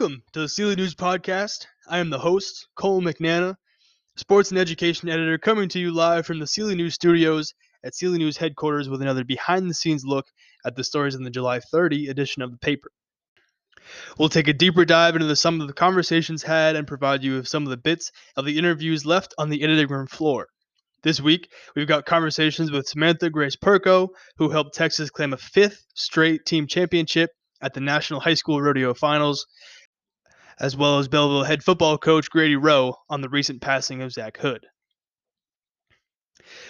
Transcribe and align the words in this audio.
Welcome 0.00 0.22
to 0.32 0.40
the 0.40 0.48
Sealy 0.48 0.76
News 0.76 0.94
Podcast. 0.94 1.66
I 1.86 1.98
am 1.98 2.08
the 2.08 2.18
host, 2.18 2.68
Cole 2.74 3.02
McNana, 3.02 3.56
sports 4.16 4.50
and 4.50 4.58
education 4.58 5.10
editor, 5.10 5.36
coming 5.36 5.68
to 5.68 5.78
you 5.78 5.92
live 5.92 6.24
from 6.24 6.38
the 6.38 6.46
Sealy 6.46 6.74
News 6.74 6.94
studios 6.94 7.52
at 7.84 7.94
Sealy 7.94 8.16
News 8.16 8.38
headquarters 8.38 8.88
with 8.88 9.02
another 9.02 9.24
behind 9.24 9.68
the 9.68 9.74
scenes 9.74 10.02
look 10.02 10.24
at 10.64 10.74
the 10.74 10.84
stories 10.84 11.16
in 11.16 11.22
the 11.22 11.28
July 11.28 11.60
30 11.60 12.08
edition 12.08 12.40
of 12.40 12.50
the 12.50 12.56
paper. 12.56 12.90
We'll 14.16 14.30
take 14.30 14.48
a 14.48 14.54
deeper 14.54 14.86
dive 14.86 15.16
into 15.16 15.36
some 15.36 15.60
of 15.60 15.66
the 15.66 15.74
conversations 15.74 16.42
had 16.42 16.76
and 16.76 16.88
provide 16.88 17.22
you 17.22 17.34
with 17.34 17.48
some 17.48 17.64
of 17.64 17.68
the 17.68 17.76
bits 17.76 18.10
of 18.36 18.46
the 18.46 18.56
interviews 18.56 19.04
left 19.04 19.34
on 19.36 19.50
the 19.50 19.62
editing 19.62 19.88
room 19.88 20.06
floor. 20.06 20.46
This 21.02 21.20
week, 21.20 21.50
we've 21.76 21.86
got 21.86 22.06
conversations 22.06 22.72
with 22.72 22.88
Samantha 22.88 23.28
Grace 23.28 23.56
Perko, 23.56 24.08
who 24.38 24.48
helped 24.48 24.74
Texas 24.74 25.10
claim 25.10 25.34
a 25.34 25.36
fifth 25.36 25.84
straight 25.92 26.46
team 26.46 26.66
championship 26.66 27.32
at 27.60 27.74
the 27.74 27.80
National 27.80 28.20
High 28.20 28.32
School 28.32 28.62
Rodeo 28.62 28.94
Finals, 28.94 29.46
as 30.60 30.76
well 30.76 30.98
as 30.98 31.08
Bellville 31.08 31.46
head 31.46 31.62
football 31.62 31.98
coach 31.98 32.30
Grady 32.30 32.56
Rowe 32.56 32.94
on 33.08 33.22
the 33.22 33.28
recent 33.28 33.60
passing 33.60 34.02
of 34.02 34.12
Zach 34.12 34.36
Hood. 34.36 34.66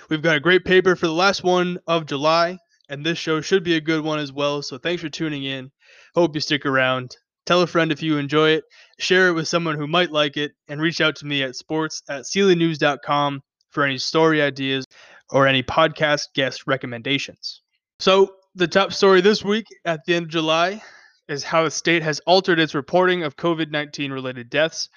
We've 0.09 0.23
got 0.23 0.37
a 0.37 0.41
great 0.41 0.65
paper 0.65 0.97
for 0.97 1.07
the 1.07 1.12
last 1.12 1.43
one 1.43 1.79
of 1.87 2.07
July, 2.07 2.59
and 2.89 3.05
this 3.05 3.19
show 3.19 3.41
should 3.41 3.65
be 3.65 3.77
a 3.77 3.81
good 3.81 4.03
one 4.03 4.19
as 4.19 4.33
well. 4.33 4.62
So 4.62 4.79
thanks 4.79 5.03
for 5.03 5.09
tuning 5.09 5.45
in. 5.45 5.71
Hope 6.15 6.34
you 6.34 6.41
stick 6.41 6.67
around. 6.67 7.17
Tell 7.47 7.62
a 7.62 7.67
friend 7.67 7.91
if 7.91 8.03
you 8.03 8.19
enjoy 8.19 8.51
it, 8.51 8.65
share 8.98 9.29
it 9.29 9.33
with 9.33 9.48
someone 9.48 9.77
who 9.77 9.87
might 9.87 10.12
like 10.12 10.37
it, 10.37 10.53
and 10.69 10.81
reach 10.81 11.01
out 11.01 11.17
to 11.17 11.27
me 11.27 11.43
at 11.43 11.57
sports 11.57 12.03
at 12.09 12.23
sealynews.com 12.23 13.41
for 13.70 13.84
any 13.84 13.98
story 13.98 14.42
ideas 14.42 14.84
or 15.31 15.47
any 15.47 15.62
podcast 15.62 16.27
guest 16.34 16.67
recommendations. 16.67 17.62
So, 17.98 18.34
the 18.55 18.69
top 18.69 18.92
story 18.92 19.20
this 19.20 19.45
week 19.45 19.67
at 19.84 20.01
the 20.05 20.14
end 20.14 20.25
of 20.25 20.31
July 20.31 20.83
is 21.31 21.45
how 21.45 21.62
the 21.62 21.70
state 21.70 22.03
has 22.03 22.20
altered 22.27 22.59
its 22.59 22.75
reporting 22.75 23.23
of 23.23 23.36
COVID 23.36 23.70
19 23.70 24.11
related 24.11 24.50
deaths, 24.50 24.89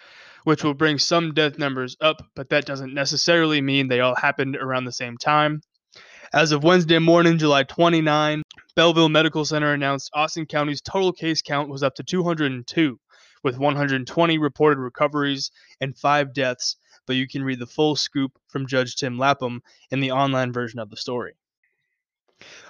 which 0.43 0.63
will 0.63 0.73
bring 0.73 0.97
some 0.97 1.33
death 1.33 1.59
numbers 1.59 1.95
up, 2.01 2.23
but 2.35 2.49
that 2.49 2.65
doesn't 2.65 2.93
necessarily 2.93 3.61
mean 3.61 3.87
they 3.87 3.99
all 3.99 4.15
happened 4.15 4.55
around 4.55 4.85
the 4.85 4.91
same 4.91 5.17
time. 5.17 5.61
As 6.33 6.51
of 6.51 6.63
Wednesday 6.63 6.97
morning, 6.97 7.37
July 7.37 7.61
29, 7.61 8.41
Bellville 8.75 9.09
Medical 9.09 9.45
Center 9.45 9.73
announced 9.73 10.09
Austin 10.15 10.47
County's 10.47 10.81
total 10.81 11.13
case 11.13 11.43
count 11.43 11.69
was 11.69 11.83
up 11.83 11.93
to 11.95 12.03
202, 12.03 12.99
with 13.43 13.59
120 13.59 14.37
reported 14.39 14.79
recoveries 14.79 15.51
and 15.79 15.95
five 15.95 16.33
deaths. 16.33 16.75
But 17.05 17.17
you 17.17 17.27
can 17.27 17.43
read 17.43 17.59
the 17.59 17.67
full 17.67 17.95
scoop 17.95 18.31
from 18.47 18.65
Judge 18.65 18.95
Tim 18.95 19.19
Lapham 19.19 19.61
in 19.91 19.99
the 19.99 20.11
online 20.11 20.51
version 20.51 20.79
of 20.79 20.89
the 20.89 20.97
story. 20.97 21.33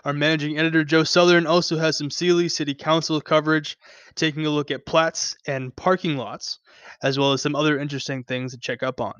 Our 0.05 0.13
managing 0.13 0.59
editor, 0.59 0.83
Joe 0.83 1.03
Southern, 1.03 1.47
also 1.47 1.77
has 1.77 1.97
some 1.97 2.09
Sealy 2.09 2.49
City 2.49 2.73
Council 2.73 3.21
coverage, 3.21 3.77
taking 4.15 4.45
a 4.45 4.49
look 4.49 4.69
at 4.69 4.85
plats 4.85 5.37
and 5.47 5.73
parking 5.75 6.17
lots, 6.17 6.59
as 7.01 7.17
well 7.17 7.31
as 7.31 7.41
some 7.41 7.55
other 7.55 7.79
interesting 7.79 8.23
things 8.23 8.51
to 8.51 8.57
check 8.57 8.83
up 8.83 8.99
on. 8.99 9.13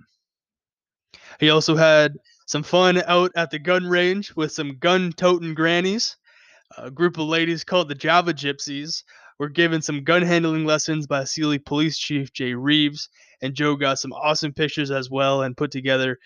He 1.40 1.50
also 1.50 1.76
had 1.76 2.18
some 2.48 2.64
fun 2.64 3.02
out 3.06 3.32
at 3.36 3.50
the 3.50 3.60
gun 3.60 3.88
range 3.88 4.36
with 4.36 4.52
some 4.52 4.78
gun 4.78 5.14
toting 5.14 5.54
grannies. 5.54 6.18
A 6.78 6.92
group 6.92 7.18
of 7.18 7.28
ladies 7.28 7.64
called 7.64 7.88
the 7.88 7.96
Java 7.96 8.34
Gypsies 8.34 9.04
were 9.40 9.50
given 9.50 9.82
some 9.82 10.04
gun 10.04 10.22
handling 10.22 10.66
lessons 10.66 11.08
by 11.08 11.24
Sealy 11.24 11.60
Police 11.60 11.98
Chief 11.98 12.34
Jay 12.34 12.54
Reeves, 12.54 13.10
and 13.42 13.56
Joe 13.56 13.76
got 13.76 14.00
some 14.00 14.14
awesome 14.14 14.54
pictures 14.54 14.92
as 14.92 15.10
well 15.10 15.44
and 15.44 15.58
put 15.58 15.72
together 15.72 16.20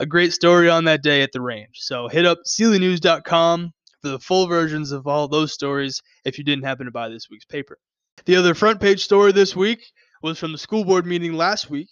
a 0.00 0.06
great 0.06 0.32
story 0.32 0.68
on 0.68 0.84
that 0.84 1.02
day 1.02 1.22
at 1.22 1.32
the 1.32 1.40
range. 1.40 1.76
So 1.80 2.08
hit 2.08 2.26
up 2.26 2.38
SealyNews.com 2.46 3.72
for 4.02 4.08
the 4.08 4.18
full 4.18 4.46
versions 4.46 4.92
of 4.92 5.06
all 5.06 5.28
those 5.28 5.52
stories 5.52 6.00
if 6.24 6.38
you 6.38 6.44
didn't 6.44 6.64
happen 6.64 6.86
to 6.86 6.92
buy 6.92 7.08
this 7.08 7.28
week's 7.30 7.44
paper. 7.44 7.78
The 8.26 8.36
other 8.36 8.54
front 8.54 8.80
page 8.80 9.04
story 9.04 9.32
this 9.32 9.54
week 9.56 9.84
was 10.22 10.38
from 10.38 10.52
the 10.52 10.58
school 10.58 10.84
board 10.84 11.06
meeting 11.06 11.34
last 11.34 11.68
week, 11.70 11.88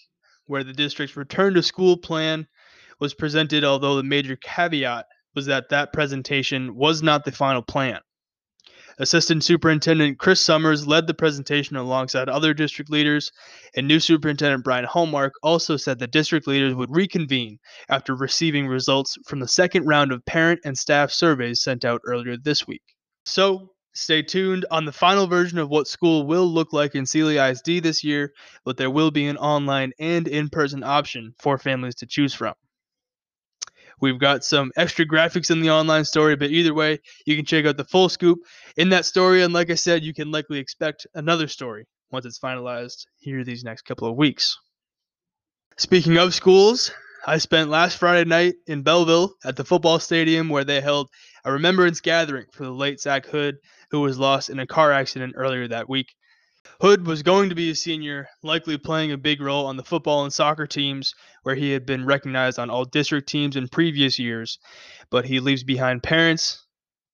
where 0.47 0.65
the 0.65 0.72
district's 0.72 1.16
return 1.16 1.54
to 1.54 1.62
school 1.62 1.97
plan 1.97 2.47
was 3.00 3.15
presented, 3.15 3.65
although 3.65 3.97
the 3.97 4.03
major 4.03 4.37
caveat 4.37 5.06
was 5.34 5.47
that 5.47 5.69
that 5.71 5.93
presentation 5.93 6.75
was 6.75 7.03
not 7.03 7.25
the 7.25 7.32
final 7.32 7.62
plan. 7.62 8.00
Assistant 9.02 9.42
Superintendent 9.42 10.16
Chris 10.20 10.40
Summers 10.40 10.86
led 10.86 11.08
the 11.08 11.12
presentation 11.12 11.74
alongside 11.74 12.28
other 12.28 12.54
district 12.54 12.88
leaders, 12.88 13.32
and 13.74 13.88
new 13.88 13.98
Superintendent 13.98 14.62
Brian 14.62 14.84
Hallmark 14.84 15.32
also 15.42 15.76
said 15.76 15.98
the 15.98 16.06
district 16.06 16.46
leaders 16.46 16.76
would 16.76 16.94
reconvene 16.94 17.58
after 17.88 18.14
receiving 18.14 18.68
results 18.68 19.18
from 19.26 19.40
the 19.40 19.48
second 19.48 19.86
round 19.86 20.12
of 20.12 20.24
parent 20.24 20.60
and 20.64 20.78
staff 20.78 21.10
surveys 21.10 21.64
sent 21.64 21.84
out 21.84 22.00
earlier 22.06 22.36
this 22.36 22.68
week. 22.68 22.84
So, 23.26 23.72
stay 23.92 24.22
tuned 24.22 24.66
on 24.70 24.84
the 24.84 24.92
final 24.92 25.26
version 25.26 25.58
of 25.58 25.69
what 25.69 25.88
school 25.88 26.24
will 26.24 26.46
look 26.46 26.72
like 26.72 26.94
in 26.94 27.04
Sealy 27.04 27.38
ISD 27.38 27.82
this 27.82 28.04
year, 28.04 28.32
but 28.64 28.76
there 28.76 28.88
will 28.88 29.10
be 29.10 29.26
an 29.26 29.36
online 29.36 29.92
and 29.98 30.28
in 30.28 30.48
person 30.48 30.84
option 30.84 31.34
for 31.40 31.58
families 31.58 31.96
to 31.96 32.06
choose 32.06 32.34
from. 32.34 32.54
We've 34.02 34.18
got 34.18 34.44
some 34.44 34.72
extra 34.76 35.06
graphics 35.06 35.52
in 35.52 35.60
the 35.60 35.70
online 35.70 36.04
story, 36.04 36.34
but 36.34 36.50
either 36.50 36.74
way, 36.74 36.98
you 37.24 37.36
can 37.36 37.44
check 37.44 37.64
out 37.66 37.76
the 37.76 37.84
full 37.84 38.08
scoop 38.08 38.40
in 38.76 38.88
that 38.88 39.06
story. 39.06 39.44
And 39.44 39.54
like 39.54 39.70
I 39.70 39.76
said, 39.76 40.02
you 40.02 40.12
can 40.12 40.32
likely 40.32 40.58
expect 40.58 41.06
another 41.14 41.46
story 41.46 41.86
once 42.10 42.26
it's 42.26 42.40
finalized 42.40 43.06
here 43.20 43.44
these 43.44 43.62
next 43.62 43.82
couple 43.82 44.08
of 44.08 44.16
weeks. 44.16 44.58
Speaking 45.78 46.18
of 46.18 46.34
schools, 46.34 46.90
I 47.24 47.38
spent 47.38 47.70
last 47.70 47.96
Friday 47.96 48.28
night 48.28 48.54
in 48.66 48.82
Bellville 48.82 49.34
at 49.44 49.54
the 49.54 49.64
football 49.64 50.00
stadium 50.00 50.48
where 50.48 50.64
they 50.64 50.80
held 50.80 51.08
a 51.44 51.52
remembrance 51.52 52.00
gathering 52.00 52.46
for 52.52 52.64
the 52.64 52.72
late 52.72 53.00
Zach 53.00 53.26
Hood, 53.26 53.58
who 53.92 54.00
was 54.00 54.19
lost 54.19 54.50
in 54.50 54.58
a 54.58 54.66
car 54.66 54.90
accident 54.90 55.34
earlier 55.36 55.69
that 55.69 55.88
week. 55.88 56.08
Hood 56.82 57.06
was 57.06 57.22
going 57.22 57.48
to 57.48 57.54
be 57.54 57.70
a 57.70 57.76
senior, 57.76 58.28
likely 58.43 58.76
playing 58.76 59.12
a 59.12 59.16
big 59.16 59.41
role 59.41 59.66
on 59.66 59.76
the 59.76 59.84
football 59.84 60.25
and 60.25 60.32
soccer 60.32 60.66
teams 60.66 61.15
where 61.44 61.54
he 61.54 61.70
had 61.70 61.87
been 61.87 62.04
recognized 62.04 62.59
on 62.59 62.70
all 62.70 62.84
district 62.84 63.28
teams 63.28 63.54
in 63.54 63.69
previous 63.69 64.19
years, 64.19 64.59
but 65.09 65.25
he 65.25 65.38
leaves 65.38 65.62
behind 65.62 66.03
parents, 66.03 66.66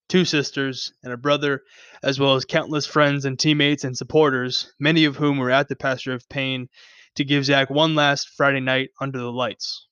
two 0.07 0.25
sisters, 0.25 0.91
and 1.03 1.13
a 1.13 1.17
brother, 1.17 1.61
as 2.01 2.19
well 2.19 2.33
as 2.33 2.45
countless 2.45 2.87
friends 2.87 3.25
and 3.25 3.37
teammates 3.37 3.83
and 3.83 3.95
supporters, 3.95 4.73
many 4.79 5.05
of 5.05 5.17
whom 5.17 5.37
were 5.37 5.51
at 5.51 5.67
the 5.67 5.75
Pastor 5.75 6.13
of 6.13 6.27
Pain 6.29 6.67
to 7.13 7.23
give 7.23 7.45
Zach 7.45 7.69
one 7.69 7.93
last 7.93 8.29
Friday 8.29 8.61
night 8.61 8.89
under 8.99 9.19
the 9.19 9.31
lights. 9.31 9.87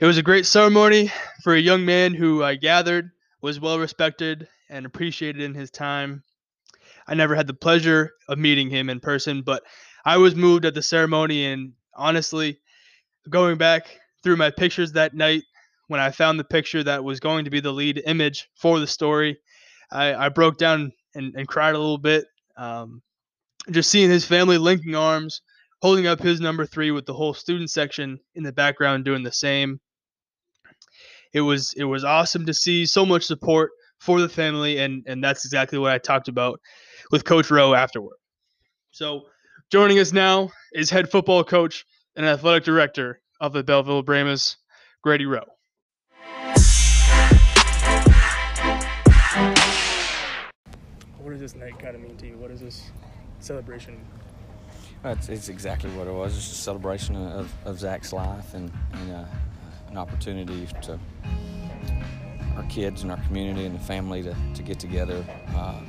It 0.00 0.06
was 0.06 0.18
a 0.18 0.24
great 0.24 0.44
ceremony 0.44 1.12
for 1.44 1.54
a 1.54 1.60
young 1.60 1.84
man 1.84 2.14
who 2.14 2.42
I 2.42 2.56
gathered 2.56 3.12
was 3.40 3.60
well 3.60 3.78
respected 3.78 4.48
and 4.68 4.84
appreciated 4.84 5.40
in 5.40 5.54
his 5.54 5.70
time 5.70 6.24
I 7.08 7.14
never 7.14 7.34
had 7.34 7.46
the 7.46 7.54
pleasure 7.54 8.12
of 8.28 8.38
meeting 8.38 8.70
him 8.70 8.90
in 8.90 9.00
person, 9.00 9.42
but 9.42 9.62
I 10.04 10.16
was 10.16 10.34
moved 10.34 10.64
at 10.64 10.74
the 10.74 10.82
ceremony. 10.82 11.46
And 11.46 11.72
honestly, 11.94 12.60
going 13.28 13.58
back 13.58 13.86
through 14.22 14.36
my 14.36 14.50
pictures 14.50 14.92
that 14.92 15.14
night, 15.14 15.44
when 15.88 16.00
I 16.00 16.10
found 16.10 16.38
the 16.38 16.44
picture 16.44 16.82
that 16.82 17.04
was 17.04 17.20
going 17.20 17.44
to 17.44 17.50
be 17.50 17.60
the 17.60 17.72
lead 17.72 18.02
image 18.06 18.48
for 18.56 18.80
the 18.80 18.86
story, 18.86 19.38
I, 19.90 20.14
I 20.14 20.28
broke 20.30 20.58
down 20.58 20.92
and, 21.14 21.34
and, 21.36 21.46
cried 21.46 21.76
a 21.76 21.78
little 21.78 21.98
bit. 21.98 22.26
Um, 22.56 23.02
just 23.70 23.90
seeing 23.90 24.10
his 24.10 24.24
family 24.24 24.58
linking 24.58 24.96
arms, 24.96 25.42
holding 25.80 26.08
up 26.08 26.20
his 26.20 26.40
number 26.40 26.66
three 26.66 26.90
with 26.90 27.06
the 27.06 27.14
whole 27.14 27.34
student 27.34 27.70
section 27.70 28.18
in 28.34 28.42
the 28.42 28.52
background 28.52 29.04
doing 29.04 29.22
the 29.22 29.30
same. 29.30 29.80
It 31.32 31.40
was 31.40 31.72
it 31.74 31.84
was 31.84 32.04
awesome 32.04 32.46
to 32.46 32.54
see 32.54 32.86
so 32.86 33.06
much 33.06 33.24
support 33.24 33.70
for 34.00 34.20
the 34.20 34.28
family, 34.28 34.78
and 34.78 35.04
and 35.06 35.22
that's 35.22 35.44
exactly 35.44 35.78
what 35.78 35.92
I 35.92 35.98
talked 35.98 36.28
about 36.28 36.60
with 37.10 37.24
Coach 37.24 37.50
Rowe 37.50 37.74
afterward. 37.74 38.16
So, 38.90 39.26
joining 39.70 39.98
us 39.98 40.12
now 40.12 40.50
is 40.72 40.90
head 40.90 41.10
football 41.10 41.44
coach 41.44 41.84
and 42.16 42.26
athletic 42.26 42.64
director 42.64 43.20
of 43.40 43.52
the 43.52 43.62
Bellville 43.62 44.02
Brahmas, 44.02 44.56
Grady 45.02 45.26
Rowe. 45.26 45.44
What 51.18 51.30
does 51.30 51.40
this 51.40 51.54
night 51.54 51.78
kind 51.78 51.94
of 51.94 52.00
mean 52.00 52.16
to 52.16 52.26
you? 52.26 52.38
What 52.38 52.50
is 52.50 52.60
this 52.60 52.90
celebration? 53.40 54.00
it's, 55.04 55.28
it's, 55.28 55.48
exactly 55.48 55.90
what 55.90 56.06
it 56.06 56.12
was. 56.12 56.36
It's 56.36 56.50
a 56.50 56.54
celebration 56.54 57.16
of, 57.16 57.52
of 57.64 57.78
Zach's 57.78 58.12
life 58.12 58.54
and, 58.54 58.72
and 58.92 59.12
uh, 59.12 59.24
an 59.90 59.96
opportunity 59.96 60.66
to 60.82 60.98
our 62.56 62.64
kids 62.64 63.02
and 63.02 63.10
our 63.10 63.22
community 63.24 63.66
and 63.66 63.74
the 63.74 63.84
family 63.84 64.22
to, 64.22 64.34
to 64.54 64.62
get 64.62 64.80
together. 64.80 65.24
Uh, 65.54 65.80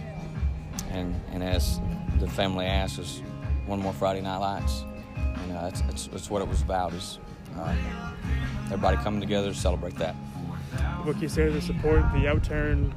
and, 0.92 1.19
and 1.31 1.44
as 1.44 1.80
the 2.19 2.28
family 2.28 2.66
asked, 2.66 3.00
is 3.00 3.22
one 3.66 3.80
more 3.80 3.94
Friday 3.94 4.22
Night 4.22 4.38
Lights. 4.38 4.84
And 5.16 5.51
uh, 5.51 5.63
that's, 5.63 5.81
that's, 5.81 6.07
that's, 6.07 6.30
what 6.30 6.42
it 6.42 6.48
was 6.48 6.62
about, 6.62 6.94
is 6.94 7.19
uh, 7.57 7.75
everybody 8.66 8.98
coming 8.98 9.22
together 9.22 9.50
to 9.50 9.57
celebrate 9.57 9.95
that. 9.95 10.13
What 11.04 11.13
can 11.13 11.24
you 11.24 11.30
say 11.30 11.45
to 11.45 11.51
the 11.51 11.62
support, 11.62 12.01
the 12.13 12.25
outturn 12.25 12.92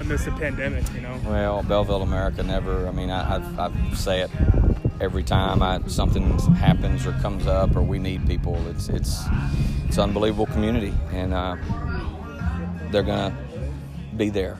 amidst 0.00 0.24
the 0.24 0.32
pandemic, 0.32 0.84
you 0.94 1.00
know? 1.00 1.20
Well, 1.24 1.62
Bellville 1.62 2.02
America 2.02 2.42
never, 2.42 2.86
I 2.86 2.92
mean, 2.92 3.10
I, 3.10 3.36
I, 3.36 3.66
I 3.66 3.94
say 3.94 4.20
it 4.20 4.30
every 5.00 5.22
time 5.22 5.62
I, 5.62 5.80
something 5.86 6.38
happens 6.54 7.06
or 7.06 7.12
comes 7.14 7.46
up 7.46 7.74
or 7.76 7.82
we 7.82 7.98
need 7.98 8.26
people. 8.26 8.56
It's, 8.68 8.88
it's, 8.88 9.20
it's 9.86 9.96
an 9.96 10.04
unbelievable 10.04 10.46
community. 10.46 10.94
And 11.12 11.34
uh, 11.34 11.56
they're 12.90 13.02
going 13.02 13.32
to 13.32 13.36
be 14.16 14.30
there. 14.30 14.58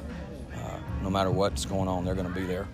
No 1.04 1.10
matter 1.10 1.30
what's 1.30 1.66
going 1.66 1.86
on, 1.86 2.04
they're 2.04 2.14
going 2.14 2.26
to 2.26 2.34
be 2.34 2.46
there. 2.46 2.66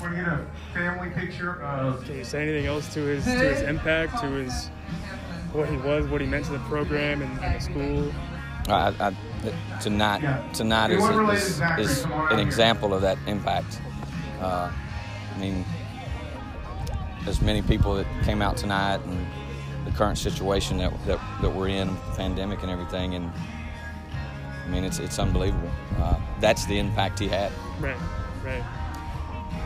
We're 0.00 0.10
gonna 0.10 0.16
get 0.16 0.28
a 0.28 0.46
family 0.74 1.10
picture 1.10 1.62
of. 1.62 2.04
Can 2.04 2.16
you 2.16 2.24
say 2.24 2.42
anything 2.42 2.66
else 2.66 2.92
to 2.94 3.00
his 3.00 3.24
to 3.24 3.30
his 3.30 3.62
impact, 3.62 4.20
to 4.20 4.26
his 4.26 4.68
what 5.52 5.68
he 5.68 5.76
was, 5.78 6.06
what 6.06 6.20
he 6.20 6.26
meant 6.26 6.44
to 6.46 6.52
the 6.52 6.58
program 6.60 7.22
and, 7.22 7.40
and 7.40 7.54
the 7.54 7.60
school? 7.60 8.12
I, 8.68 8.94
I, 9.00 9.78
tonight, 9.80 10.54
tonight 10.54 10.90
is, 10.90 11.02
is, 11.02 11.60
is 11.78 12.04
an 12.04 12.38
example 12.38 12.94
of 12.94 13.02
that 13.02 13.18
impact. 13.26 13.80
Uh, 14.40 14.70
I 15.34 15.38
mean, 15.38 15.64
there's 17.24 17.42
many 17.42 17.62
people 17.62 17.94
that 17.94 18.06
came 18.24 18.40
out 18.42 18.56
tonight 18.56 19.00
and 19.04 19.26
the 19.86 19.90
current 19.92 20.18
situation 20.18 20.78
that, 20.78 20.92
that, 21.06 21.20
that 21.42 21.50
we're 21.50 21.68
in, 21.68 21.94
pandemic 22.16 22.62
and 22.62 22.70
everything, 22.70 23.14
and 23.14 23.30
I 24.70 24.72
mean, 24.72 24.84
it's, 24.84 25.00
it's 25.00 25.18
unbelievable. 25.18 25.68
Uh, 25.98 26.14
that's 26.38 26.64
the 26.66 26.78
impact 26.78 27.18
he 27.18 27.26
had. 27.26 27.50
Right, 27.80 27.96
right. 28.44 28.62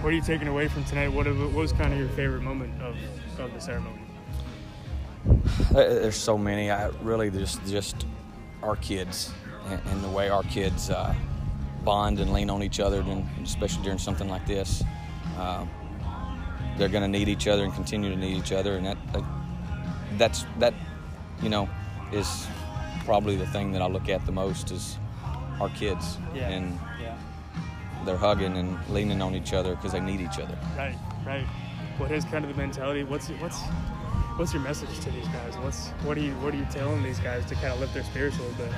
What 0.00 0.14
are 0.14 0.16
you 0.16 0.22
taking 0.22 0.48
away 0.48 0.66
from 0.66 0.82
tonight? 0.84 1.08
What, 1.08 1.26
what 1.26 1.52
was 1.52 1.72
kind 1.72 1.92
of 1.92 1.98
your 1.98 2.08
favorite 2.08 2.40
moment 2.40 2.80
of, 2.80 2.96
of 3.38 3.52
the 3.52 3.60
ceremony? 3.60 4.00
There's 5.72 6.16
so 6.16 6.38
many. 6.38 6.70
I 6.70 6.88
really 7.02 7.30
just 7.30 7.64
just 7.66 8.06
our 8.62 8.76
kids 8.76 9.30
and, 9.66 9.80
and 9.90 10.04
the 10.04 10.08
way 10.08 10.30
our 10.30 10.42
kids 10.44 10.88
uh, 10.88 11.14
bond 11.84 12.18
and 12.18 12.32
lean 12.32 12.48
on 12.48 12.62
each 12.62 12.80
other, 12.80 13.02
during, 13.02 13.28
especially 13.42 13.82
during 13.82 13.98
something 13.98 14.28
like 14.28 14.46
this. 14.46 14.82
Uh, 15.36 15.66
they're 16.78 16.88
going 16.88 17.02
to 17.02 17.18
need 17.18 17.28
each 17.28 17.46
other 17.46 17.64
and 17.64 17.74
continue 17.74 18.10
to 18.10 18.16
need 18.16 18.36
each 18.36 18.52
other, 18.52 18.76
and 18.76 18.86
that, 18.86 18.96
that 19.12 19.24
that's 20.16 20.46
that 20.58 20.72
you 21.42 21.50
know 21.50 21.68
is 22.10 22.46
probably 23.04 23.36
the 23.36 23.46
thing 23.46 23.72
that 23.72 23.82
I 23.82 23.86
look 23.86 24.08
at 24.08 24.24
the 24.26 24.32
most 24.32 24.70
is 24.70 24.98
our 25.60 25.68
kids 25.70 26.18
yeah. 26.34 26.48
and 26.48 26.78
yeah. 27.00 27.16
they're 28.04 28.16
hugging 28.16 28.56
and 28.56 28.78
leaning 28.88 29.22
on 29.22 29.34
each 29.34 29.52
other 29.52 29.76
because 29.76 29.92
they 29.92 30.00
need 30.00 30.20
each 30.20 30.38
other. 30.38 30.58
Right, 30.76 30.96
right. 31.26 31.46
What 31.98 32.10
is 32.10 32.24
kind 32.24 32.44
of 32.44 32.50
the 32.50 32.56
mentality? 32.56 33.04
What's 33.04 33.28
what's 33.28 33.60
what's 34.36 34.52
your 34.52 34.62
message 34.62 34.98
to 35.00 35.10
these 35.10 35.28
guys? 35.28 35.56
What's 35.58 35.88
what 36.04 36.18
are 36.18 36.20
you 36.20 36.32
what 36.34 36.52
are 36.54 36.56
you 36.56 36.66
telling 36.70 37.02
these 37.02 37.20
guys 37.20 37.44
to 37.46 37.54
kind 37.54 37.68
of 37.68 37.80
lift 37.80 37.94
their 37.94 38.02
spirits 38.02 38.36
a 38.38 38.42
little 38.42 38.56
bit? 38.56 38.74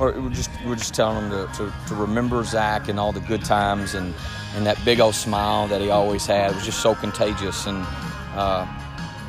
Or 0.00 0.12
we're 0.20 0.30
just 0.30 0.50
we're 0.66 0.76
just 0.76 0.94
telling 0.94 1.28
them 1.28 1.46
to, 1.46 1.56
to, 1.58 1.72
to 1.88 1.94
remember 1.94 2.42
Zach 2.42 2.88
and 2.88 2.98
all 2.98 3.12
the 3.12 3.20
good 3.20 3.44
times 3.44 3.94
and, 3.94 4.14
and 4.56 4.66
that 4.66 4.82
big 4.84 4.98
old 4.98 5.14
smile 5.14 5.68
that 5.68 5.80
he 5.80 5.90
always 5.90 6.26
had 6.26 6.50
it 6.50 6.54
was 6.54 6.64
just 6.64 6.80
so 6.80 6.94
contagious 6.94 7.66
and 7.66 7.86
uh, 8.34 8.66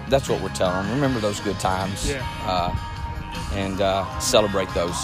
that's 0.10 0.28
what 0.30 0.42
we're 0.42 0.50
telling 0.50 0.88
them. 0.88 0.96
Remember 0.96 1.20
those 1.20 1.40
good 1.42 1.60
times 1.60 2.10
yeah. 2.10 2.26
uh, 2.46 2.76
and 3.54 3.82
uh, 3.82 4.20
celebrate 4.20 4.70
those. 4.74 4.96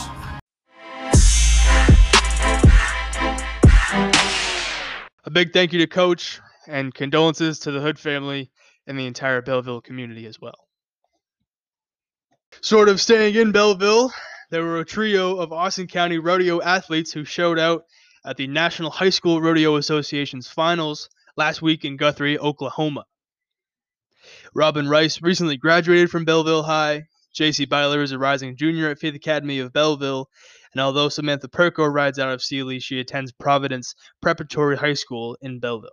A 5.25 5.31
big 5.31 5.53
thank 5.53 5.73
you 5.73 5.79
to 5.79 5.87
Coach 5.87 6.39
and 6.67 6.93
condolences 6.93 7.59
to 7.59 7.71
the 7.71 7.79
Hood 7.79 7.99
family 7.99 8.49
and 8.87 8.97
the 8.97 9.05
entire 9.05 9.41
Bellville 9.41 9.81
community 9.81 10.25
as 10.25 10.41
well. 10.41 10.67
Sort 12.61 12.89
of 12.89 12.99
staying 12.99 13.35
in 13.35 13.51
Bellville, 13.51 14.11
there 14.49 14.63
were 14.63 14.79
a 14.79 14.85
trio 14.85 15.37
of 15.37 15.53
Austin 15.53 15.87
County 15.87 16.17
rodeo 16.17 16.61
athletes 16.61 17.11
who 17.11 17.23
showed 17.23 17.59
out 17.59 17.83
at 18.25 18.37
the 18.37 18.47
National 18.47 18.89
High 18.89 19.11
School 19.11 19.41
Rodeo 19.41 19.75
Association's 19.75 20.47
finals 20.47 21.09
last 21.37 21.61
week 21.61 21.85
in 21.85 21.97
Guthrie, 21.97 22.39
Oklahoma. 22.39 23.05
Robin 24.53 24.89
Rice 24.89 25.21
recently 25.21 25.57
graduated 25.57 26.09
from 26.09 26.25
Bellville 26.25 26.63
High. 26.63 27.08
JC 27.35 27.67
Byler 27.69 28.01
is 28.01 28.11
a 28.11 28.19
rising 28.19 28.55
junior 28.55 28.89
at 28.89 28.99
Faith 28.99 29.15
Academy 29.15 29.59
of 29.59 29.71
Bellville, 29.71 30.29
and 30.73 30.81
although 30.81 31.09
Samantha 31.09 31.47
Perko 31.47 31.85
rides 31.91 32.19
out 32.19 32.33
of 32.33 32.43
Sealy, 32.43 32.79
she 32.79 32.99
attends 32.99 33.31
Providence 33.31 33.93
Preparatory 34.21 34.77
High 34.77 34.93
School 34.93 35.37
in 35.41 35.59
Bellville. 35.59 35.89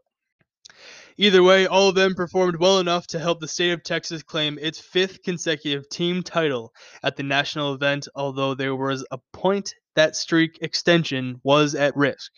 Either 1.19 1.43
way, 1.43 1.67
all 1.67 1.89
of 1.89 1.95
them 1.95 2.15
performed 2.15 2.57
well 2.57 2.79
enough 2.79 3.07
to 3.07 3.19
help 3.19 3.41
the 3.41 3.49
state 3.49 3.73
of 3.73 3.83
Texas 3.83 4.23
claim 4.23 4.59
its 4.61 4.79
fifth 4.79 5.23
consecutive 5.23 5.89
team 5.89 6.23
title 6.23 6.73
at 7.03 7.17
the 7.17 7.23
national 7.23 7.73
event, 7.75 8.07
although 8.15 8.55
there 8.55 8.77
was 8.77 9.07
a 9.11 9.19
point 9.33 9.75
that 9.95 10.15
streak 10.15 10.59
extension 10.61 11.41
was 11.43 11.75
at 11.75 11.97
risk. 11.97 12.33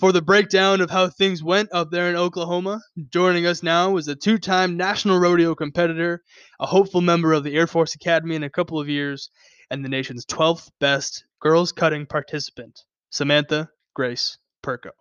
For 0.00 0.12
the 0.12 0.22
breakdown 0.22 0.80
of 0.80 0.90
how 0.90 1.08
things 1.08 1.42
went 1.42 1.68
up 1.74 1.90
there 1.90 2.08
in 2.08 2.16
Oklahoma, 2.16 2.80
joining 3.10 3.44
us 3.44 3.62
now 3.62 3.98
is 3.98 4.08
a 4.08 4.16
two 4.16 4.38
time 4.38 4.78
national 4.78 5.18
rodeo 5.18 5.54
competitor, 5.54 6.22
a 6.58 6.64
hopeful 6.64 7.02
member 7.02 7.34
of 7.34 7.44
the 7.44 7.54
Air 7.54 7.66
Force 7.66 7.94
Academy 7.94 8.34
in 8.34 8.42
a 8.42 8.48
couple 8.48 8.80
of 8.80 8.88
years, 8.88 9.28
and 9.70 9.84
the 9.84 9.90
nation's 9.90 10.24
12th 10.24 10.70
best 10.80 11.24
girls 11.38 11.72
cutting 11.72 12.06
participant, 12.06 12.80
Samantha 13.10 13.68
Grace 13.94 14.38
Perko. 14.64 14.92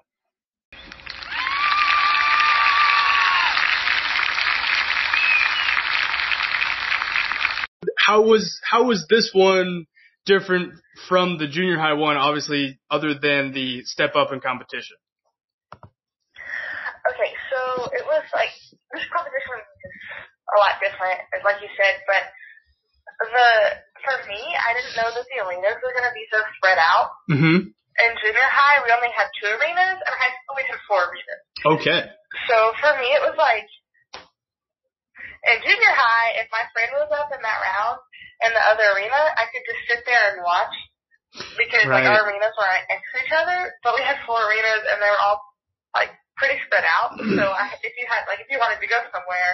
how 7.96 8.22
was 8.22 8.60
how 8.70 8.84
was 8.84 9.06
this 9.08 9.30
one 9.34 9.86
different 10.30 10.78
from 11.10 11.42
the 11.42 11.50
junior 11.50 11.82
high 11.82 11.98
one? 11.98 12.16
Obviously, 12.16 12.78
other 12.94 13.18
than 13.18 13.52
the 13.52 13.82
step 13.90 14.14
up 14.14 14.30
in 14.30 14.40
competition. 14.40 14.96
Okay, 17.10 17.32
so 17.50 17.90
it 17.90 18.06
was 18.06 18.22
like 18.38 18.54
this 18.94 19.10
competition 19.10 19.58
was 19.58 19.66
a 19.66 20.58
lot 20.62 20.78
different, 20.78 21.18
like 21.42 21.58
you 21.66 21.72
said, 21.74 22.06
but 22.06 22.30
the 23.34 23.50
for 24.06 24.16
me, 24.30 24.40
I 24.40 24.72
didn't 24.78 24.96
know 24.96 25.10
that 25.12 25.26
the 25.28 25.38
arenas 25.44 25.82
were 25.84 25.92
going 25.92 26.08
to 26.08 26.16
be 26.16 26.24
so 26.32 26.40
spread 26.56 26.80
out. 26.80 27.10
Mm-hmm. 27.28 27.68
In 28.00 28.10
junior 28.24 28.48
high, 28.48 28.80
we 28.80 28.96
only 28.96 29.12
had 29.12 29.28
two 29.36 29.50
arenas, 29.60 30.00
and 30.00 30.14
high 30.16 30.32
school 30.40 30.56
we 30.56 30.64
had 30.64 30.80
four 30.88 31.04
arenas. 31.04 31.42
Okay. 31.76 32.02
So 32.48 32.56
for 32.80 32.96
me, 32.96 33.12
it 33.12 33.24
was 33.26 33.36
like 33.36 33.68
in 35.52 35.58
junior 35.64 35.94
high, 35.96 36.40
if 36.40 36.48
my 36.52 36.64
friend 36.72 36.96
was 36.96 37.12
up 37.12 37.32
in 37.36 37.42
that 37.44 37.60
round 37.60 38.00
in 38.46 38.52
the 38.54 38.64
other 38.72 38.86
arena, 38.96 39.20
I 39.36 39.46
could 39.52 39.64
just 39.68 39.82
sit 39.88 40.02
there 40.08 40.34
and 40.36 40.44
watch 40.44 40.76
because 41.58 41.86
Right. 41.86 42.04
like 42.04 42.08
our 42.10 42.26
arenas 42.26 42.56
were 42.58 42.66
right 42.66 42.88
next 42.90 43.06
to 43.14 43.18
each 43.24 43.34
other, 43.36 43.74
but 43.84 43.94
we 43.96 44.02
had 44.02 44.18
four 44.26 44.40
arenas 44.40 44.84
and 44.90 44.98
they 45.02 45.10
were 45.12 45.22
all 45.22 45.42
like 45.94 46.10
pretty 46.38 46.58
spread 46.66 46.84
out. 46.88 47.20
So 47.20 47.44
I, 47.62 47.76
if 47.84 47.94
you 48.00 48.06
had 48.08 48.26
like 48.28 48.40
if 48.42 48.48
you 48.50 48.58
wanted 48.60 48.80
to 48.82 48.90
go 48.90 49.00
somewhere, 49.12 49.52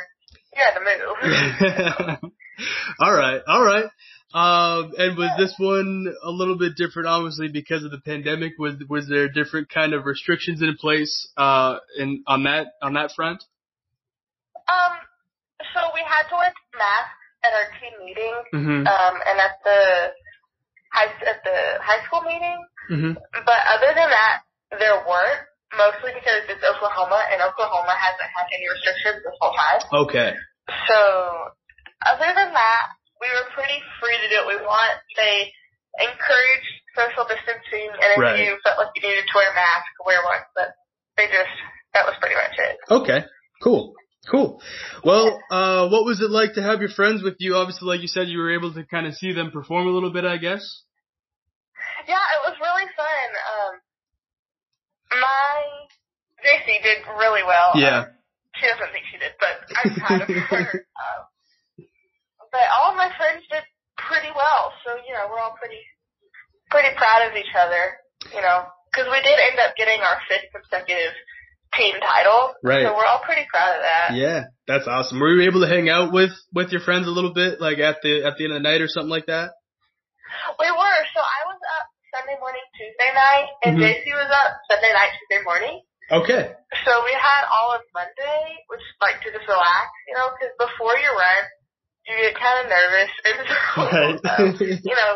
you 0.56 0.62
had 0.64 0.76
to 0.78 0.84
move. 0.86 2.32
all 3.02 3.14
right, 3.14 3.42
all 3.48 3.64
right. 3.64 3.90
Um, 4.36 4.92
and 4.98 5.18
was 5.18 5.32
this 5.38 5.54
one 5.58 6.14
a 6.24 6.30
little 6.30 6.58
bit 6.58 6.76
different, 6.76 7.08
obviously, 7.08 7.48
because 7.48 7.84
of 7.84 7.92
the 7.92 8.02
pandemic? 8.04 8.54
Was 8.60 8.76
was 8.90 9.08
there 9.08 9.30
different 9.30 9.70
kind 9.70 9.94
of 9.94 10.06
restrictions 10.06 10.62
in 10.62 10.76
place 10.78 11.30
uh, 11.38 11.78
in 11.98 12.24
on 12.28 12.44
that 12.44 12.68
on 12.82 12.94
that 12.94 13.12
front? 13.16 13.44
um, 14.68 14.98
so 15.74 15.80
we 15.94 16.02
had 16.04 16.28
to 16.30 16.36
wear 16.36 16.52
masks 16.78 17.25
at 17.46 17.54
our 17.54 17.68
team 17.80 17.94
meeting, 18.02 18.36
Mm-hmm. 18.54 18.82
um, 18.90 19.16
and 19.30 19.38
at 19.40 19.56
the 19.64 19.80
high 20.94 21.12
at 21.30 21.40
the 21.46 21.58
high 21.86 22.02
school 22.10 22.22
meeting. 22.26 22.58
Mm-hmm. 22.92 23.14
But 23.46 23.60
other 23.70 23.92
than 23.94 24.10
that, 24.10 24.44
there 24.82 24.98
weren't. 25.08 25.46
Mostly 25.76 26.16
because 26.16 26.48
it's 26.48 26.64
Oklahoma, 26.64 27.20
and 27.36 27.42
Oklahoma 27.44 27.92
hasn't 28.00 28.32
had 28.32 28.48
any 28.56 28.64
restrictions 28.70 29.20
this 29.28 29.36
whole 29.44 29.52
time. 29.52 29.82
Okay. 30.08 30.30
So, 30.88 31.00
other 32.06 32.32
than 32.32 32.56
that, 32.56 32.84
we 33.20 33.28
were 33.28 33.44
pretty 33.52 33.84
free 34.00 34.16
to 34.16 34.28
do 34.32 34.40
what 34.46 34.56
we 34.56 34.60
want. 34.64 34.96
They 35.20 35.52
encouraged 36.00 36.72
social 36.96 37.28
distancing, 37.28 37.92
and 37.92 38.10
if 38.16 38.20
Right. 38.24 38.40
you 38.40 38.56
felt 38.64 38.80
like 38.80 38.94
you 38.96 39.04
needed 39.04 39.28
to 39.28 39.34
wear 39.36 39.52
a 39.52 39.56
mask, 39.58 39.90
wear 40.06 40.24
one. 40.24 40.40
But 40.56 40.80
they 41.20 41.28
just, 41.28 41.52
that 41.92 42.08
was 42.08 42.16
pretty 42.24 42.40
much 42.40 42.56
it. 42.56 42.76
Okay. 42.88 43.20
Cool. 43.60 43.96
Cool. 44.30 44.62
Well, 45.04 45.40
uh, 45.52 45.88
what 45.90 46.06
was 46.06 46.20
it 46.22 46.32
like 46.32 46.54
to 46.56 46.64
have 46.64 46.80
your 46.80 46.90
friends 46.90 47.22
with 47.22 47.36
you? 47.40 47.56
Obviously, 47.56 47.88
like 47.88 48.02
you 48.02 48.08
said, 48.08 48.28
you 48.28 48.40
were 48.40 48.54
able 48.54 48.74
to 48.74 48.84
kind 48.84 49.06
of 49.06 49.14
see 49.14 49.34
them 49.34 49.52
perform 49.52 49.88
a 49.88 49.92
little 49.92 50.12
bit, 50.12 50.26
I 50.26 50.38
guess. 50.38 50.82
Yeah, 52.08 52.18
it 52.18 52.42
was 52.50 52.58
really 52.58 52.90
fun. 52.98 53.28
Um, 53.54 53.74
my 55.22 55.86
JC 56.42 56.82
did 56.82 57.06
really 57.18 57.44
well. 57.46 57.74
Yeah. 57.76 58.14
She 58.58 58.66
doesn't 58.66 58.92
think 58.94 59.06
she 59.12 59.18
did, 59.18 59.34
but 59.38 59.56
I'm 59.74 59.90
proud 60.00 60.22
of 60.22 60.30
her. 60.30 60.86
Um, 60.96 61.22
but 62.56 62.72
all 62.72 62.96
of 62.96 62.98
my 62.98 63.12
friends 63.20 63.44
did 63.52 63.68
pretty 64.00 64.32
well, 64.32 64.72
so 64.88 64.96
you 65.04 65.12
know 65.12 65.28
we're 65.28 65.44
all 65.44 65.60
pretty 65.60 65.84
pretty 66.72 66.96
proud 66.96 67.28
of 67.28 67.36
each 67.36 67.52
other. 67.52 68.00
You 68.32 68.40
know, 68.40 68.64
because 68.88 69.12
we 69.12 69.20
did 69.28 69.36
end 69.36 69.60
up 69.60 69.76
getting 69.76 70.00
our 70.00 70.24
fifth 70.32 70.48
consecutive 70.56 71.12
team 71.78 71.96
title. 72.00 72.54
Right. 72.64 72.86
So 72.86 72.96
we're 72.96 73.06
all 73.06 73.22
pretty 73.26 73.46
proud 73.52 73.76
of 73.78 73.82
that. 73.84 74.16
Yeah, 74.16 74.50
that's 74.68 74.88
awesome. 74.88 75.20
Were 75.20 75.34
you 75.36 75.48
able 75.50 75.62
to 75.62 75.68
hang 75.72 75.90
out 75.90 76.12
with 76.12 76.32
with 76.54 76.72
your 76.72 76.82
friends 76.82 77.08
a 77.08 77.12
little 77.12 77.34
bit, 77.34 77.60
like 77.62 77.80
at 77.80 78.02
the 78.02 78.24
at 78.26 78.38
the 78.38 78.46
end 78.46 78.54
of 78.54 78.62
the 78.62 78.68
night 78.68 78.82
or 78.82 78.88
something 78.88 79.10
like 79.12 79.28
that? 79.28 79.52
We 80.60 80.68
were. 80.72 81.00
So 81.16 81.22
I 81.22 81.40
was 81.48 81.60
up 81.80 81.86
Sunday 82.16 82.38
morning, 82.40 82.64
Tuesday 82.76 83.12
night, 83.14 83.48
and 83.64 83.78
Mhm. 83.78 83.84
JC 83.84 84.12
was 84.16 84.32
up 84.32 84.52
Sunday 84.72 84.92
night, 84.94 85.12
Tuesday 85.20 85.44
morning. 85.44 85.82
Okay. 86.12 86.54
So 86.86 86.92
we 87.04 87.14
had 87.18 87.44
all 87.50 87.74
of 87.74 87.82
Monday, 87.94 88.42
which 88.68 88.82
like 89.02 89.22
to 89.26 89.32
just 89.32 89.48
relax, 89.48 89.90
you 90.08 90.14
know, 90.16 90.30
because 90.38 90.54
before 90.62 90.94
you 90.98 91.10
run, 91.10 91.44
you 92.06 92.14
get 92.30 92.36
kind 92.38 92.62
of 92.62 92.70
nervous 92.70 93.12
and 93.26 93.40
Right. 93.76 94.20
so, 94.22 94.34
you 94.86 94.94
know, 94.96 95.14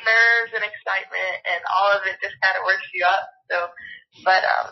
nerves 0.00 0.52
and 0.56 0.64
excitement 0.64 1.36
and 1.44 1.60
all 1.68 1.92
of 1.92 2.00
it 2.08 2.16
just 2.24 2.34
kind 2.40 2.56
of 2.56 2.64
works 2.64 2.88
you 2.96 3.04
up. 3.04 3.24
So, 3.52 3.56
but 4.24 4.40
um, 4.44 4.66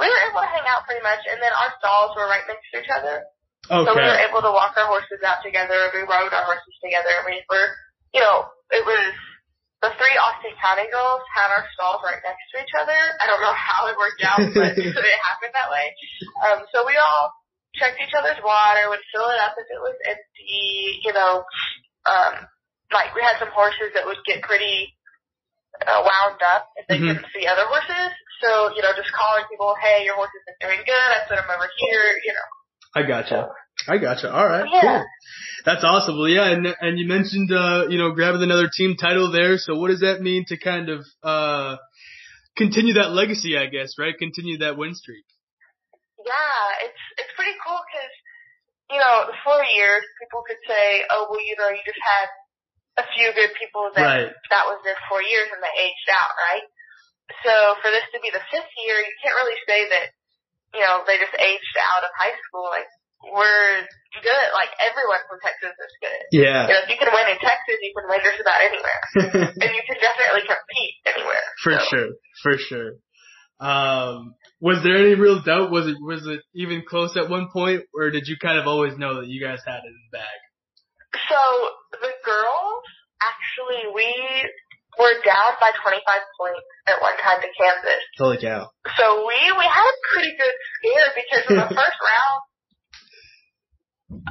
we 0.00 0.08
were 0.08 0.22
able 0.30 0.40
to 0.40 0.50
hang 0.50 0.64
out 0.68 0.88
pretty 0.88 1.04
much, 1.04 1.20
and 1.28 1.36
then 1.42 1.52
our 1.52 1.70
stalls 1.76 2.16
were 2.16 2.24
right 2.28 2.44
next 2.48 2.64
to 2.72 2.80
each 2.80 2.92
other. 2.92 3.24
So 3.86 3.94
we 3.94 4.02
were 4.02 4.22
able 4.26 4.42
to 4.42 4.50
walk 4.50 4.74
our 4.74 4.90
horses 4.90 5.22
out 5.22 5.44
together. 5.44 5.92
We 5.94 6.02
rode 6.02 6.34
our 6.34 6.46
horses 6.48 6.76
together. 6.82 7.22
We 7.28 7.44
were, 7.46 7.68
you 8.10 8.20
know, 8.20 8.50
it 8.74 8.82
was 8.82 9.14
the 9.82 9.90
three 9.94 10.16
Austin 10.18 10.54
County 10.58 10.90
girls 10.90 11.22
had 11.30 11.50
our 11.50 11.66
stalls 11.74 12.02
right 12.02 12.18
next 12.22 12.42
to 12.54 12.62
each 12.62 12.74
other. 12.74 12.96
I 13.22 13.26
don't 13.26 13.42
know 13.42 13.54
how 13.54 13.86
it 13.86 13.98
worked 13.98 14.22
out, 14.22 14.42
but 14.54 14.74
it 14.78 15.18
happened 15.22 15.54
that 15.54 15.70
way. 15.70 15.86
Um, 16.42 16.58
so 16.74 16.86
we 16.86 16.98
all 16.98 17.30
checked 17.78 17.98
each 18.02 18.14
other's 18.14 18.38
water, 18.42 18.90
would 18.90 19.02
fill 19.14 19.30
it 19.30 19.42
up 19.42 19.54
if 19.58 19.66
it 19.70 19.82
was 19.82 19.98
empty. 20.06 21.02
You 21.06 21.12
know, 21.14 21.46
um, 22.06 22.34
like 22.90 23.14
we 23.14 23.22
had 23.22 23.38
some 23.38 23.50
horses 23.54 23.94
that 23.94 24.06
would 24.06 24.22
get 24.26 24.42
pretty 24.42 24.94
uh, 25.86 26.00
wound 26.04 26.40
up 26.42 26.70
if 26.76 26.86
they 26.88 26.98
Mhm. 26.98 27.08
couldn't 27.16 27.32
see 27.34 27.46
other 27.46 27.66
horses. 27.66 28.12
So 28.42 28.74
you 28.74 28.82
know, 28.82 28.92
just 28.96 29.12
calling 29.12 29.44
people, 29.50 29.74
hey, 29.80 30.04
your 30.04 30.14
horse 30.16 30.30
isn't 30.34 30.58
doing 30.60 30.82
good. 30.84 31.08
I 31.14 31.24
put 31.28 31.38
him 31.38 31.48
over 31.48 31.68
here. 31.78 32.08
You 32.24 32.32
know. 32.34 32.48
I 32.94 33.02
gotcha. 33.08 33.48
I 33.88 33.96
gotcha. 33.98 34.30
All 34.30 34.46
right. 34.46 34.66
Yeah. 34.70 34.80
Cool. 34.80 35.04
That's 35.64 35.84
awesome. 35.84 36.18
Well, 36.18 36.28
yeah, 36.28 36.50
and 36.50 36.66
and 36.80 36.98
you 36.98 37.06
mentioned 37.08 37.50
uh, 37.52 37.86
you 37.88 37.98
know, 37.98 38.12
grabbing 38.12 38.42
another 38.42 38.68
team 38.68 38.96
title 38.96 39.30
there. 39.32 39.56
So 39.58 39.76
what 39.76 39.88
does 39.88 40.00
that 40.00 40.20
mean 40.20 40.44
to 40.48 40.56
kind 40.58 40.88
of 40.88 41.06
uh 41.22 41.76
continue 42.56 42.94
that 42.94 43.12
legacy, 43.12 43.56
I 43.56 43.66
guess, 43.66 43.94
right? 43.98 44.12
Continue 44.16 44.58
that 44.58 44.76
win 44.76 44.94
streak. 44.94 45.24
Yeah, 46.22 46.86
it's 46.86 47.02
it's 47.18 47.32
pretty 47.34 47.56
cool 47.66 47.80
because 47.82 48.12
you 48.90 48.98
know 49.00 49.26
the 49.26 49.38
four 49.42 49.62
years 49.74 50.02
people 50.20 50.42
could 50.46 50.60
say, 50.68 51.02
oh 51.10 51.26
well, 51.30 51.40
you 51.42 51.56
know, 51.58 51.70
you 51.70 51.82
just 51.86 51.98
had 51.98 52.28
a 53.00 53.04
few 53.16 53.32
good 53.32 53.52
people 53.56 53.88
that 53.96 54.04
Right. 54.04 54.32
that 54.52 54.64
was 54.68 54.80
their 54.84 54.98
four 55.08 55.22
years 55.24 55.48
and 55.52 55.62
they 55.64 55.74
aged 55.80 56.08
out, 56.12 56.32
right? 56.50 56.66
So 57.46 57.52
for 57.80 57.88
this 57.88 58.04
to 58.12 58.20
be 58.20 58.28
the 58.28 58.42
fifth 58.52 58.72
year, 58.84 59.00
you 59.00 59.14
can't 59.24 59.36
really 59.40 59.56
say 59.64 59.88
that 59.88 60.06
you 60.76 60.82
know 60.84 61.00
they 61.08 61.16
just 61.16 61.32
aged 61.36 61.76
out 61.96 62.04
of 62.04 62.12
high 62.16 62.36
school. 62.48 62.68
Like 62.68 62.88
we're 63.22 63.86
good. 64.20 64.48
Like 64.52 64.74
everyone 64.82 65.22
from 65.30 65.38
Texas 65.40 65.72
is 65.72 65.94
good. 66.02 66.22
You 66.36 66.42
Yeah. 66.44 66.66
know, 66.68 66.80
if 66.84 66.90
you 66.90 66.98
can 67.00 67.08
win 67.14 67.32
in 67.32 67.38
Texas, 67.40 67.78
you 67.80 67.94
can 67.96 68.04
win 68.10 68.20
just 68.20 68.42
about 68.42 68.60
anywhere, 68.60 69.00
and 69.62 69.70
you 69.72 69.82
can 69.88 69.96
definitely 70.02 70.44
compete 70.44 70.94
anywhere. 71.06 71.46
for 71.62 71.72
So, 71.72 71.84
sure. 71.88 72.08
For 72.44 72.54
sure. 72.58 72.90
Um 73.60 74.34
was 74.60 74.82
there 74.82 74.96
any 74.98 75.14
real 75.14 75.40
doubt? 75.42 75.70
Was 75.70 75.86
it 75.86 75.96
was 76.00 76.26
it 76.26 76.40
even 76.54 76.82
close 76.86 77.16
at 77.16 77.30
one 77.30 77.48
point 77.52 77.82
or 77.94 78.10
did 78.10 78.26
you 78.26 78.36
kind 78.36 78.58
of 78.58 78.66
always 78.66 78.96
know 78.98 79.20
that 79.20 79.28
you 79.28 79.40
guys 79.40 79.60
had 79.66 79.80
it 79.86 79.88
in 79.88 79.98
the 80.10 80.18
bag? 80.18 80.38
So 81.12 81.40
the 82.00 82.12
girls, 82.24 82.82
actually, 83.20 83.84
we 83.92 84.08
were 84.98 85.16
down 85.24 85.56
by 85.60 85.72
25 85.76 86.00
points 86.36 86.64
at 86.88 87.00
one 87.00 87.16
time 87.20 87.40
to 87.40 87.50
Kansas. 87.56 88.02
Holy 88.16 88.38
cow. 88.40 88.68
So 88.96 89.24
we 89.28 89.38
we 89.56 89.66
had 89.68 89.86
a 89.88 89.96
pretty 90.12 90.32
good 90.36 90.56
scare 90.80 91.08
because 91.16 91.44
in 91.48 91.56
the 91.56 91.70
first 91.80 91.98
round, 92.00 92.38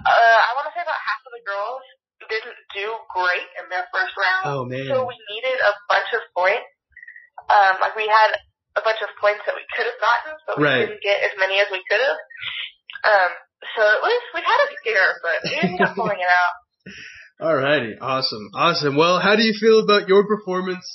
uh, 0.06 0.38
I 0.46 0.50
want 0.58 0.70
to 0.70 0.74
say 0.78 0.82
about 0.86 0.98
half 1.02 1.22
of 1.26 1.34
the 1.34 1.44
girls 1.46 1.82
didn't 2.30 2.60
do 2.78 2.86
great 3.14 3.50
in 3.58 3.66
their 3.74 3.86
first 3.90 4.14
round. 4.14 4.46
Oh 4.46 4.64
man. 4.66 4.86
So 4.86 5.06
we 5.06 5.18
needed 5.34 5.58
a 5.58 5.74
bunch 5.90 6.10
of 6.14 6.22
points. 6.38 6.70
Um, 7.50 7.82
like 7.82 7.98
we 7.98 8.06
had 8.06 8.38
a 8.78 8.82
bunch 8.86 9.02
of 9.02 9.10
points 9.18 9.42
that 9.50 9.58
we 9.58 9.66
could 9.74 9.90
have 9.90 10.00
gotten, 10.00 10.34
but 10.46 10.56
we 10.62 10.64
Right. 10.64 10.86
didn't 10.86 11.02
get 11.02 11.20
as 11.26 11.34
many 11.42 11.58
as 11.60 11.68
we 11.74 11.82
could 11.90 12.00
have. 12.00 12.20
Um, 13.02 13.32
so 13.76 13.82
it 13.82 14.02
was 14.06 14.22
we 14.38 14.42
had 14.46 14.60
a 14.62 14.70
scare, 14.86 15.12
but 15.26 15.38
we 15.50 15.58
ended 15.58 15.82
up 15.82 15.94
pulling 16.00 16.22
it 16.22 16.30
out. 16.30 16.54
Alrighty, 17.42 17.98
awesome, 18.00 18.50
awesome. 18.54 18.96
Well, 18.96 19.20
how 19.20 19.36
do 19.36 19.44
you 19.44 19.54
feel 19.60 19.80
about 19.80 20.08
your 20.08 20.28
performance 20.28 20.86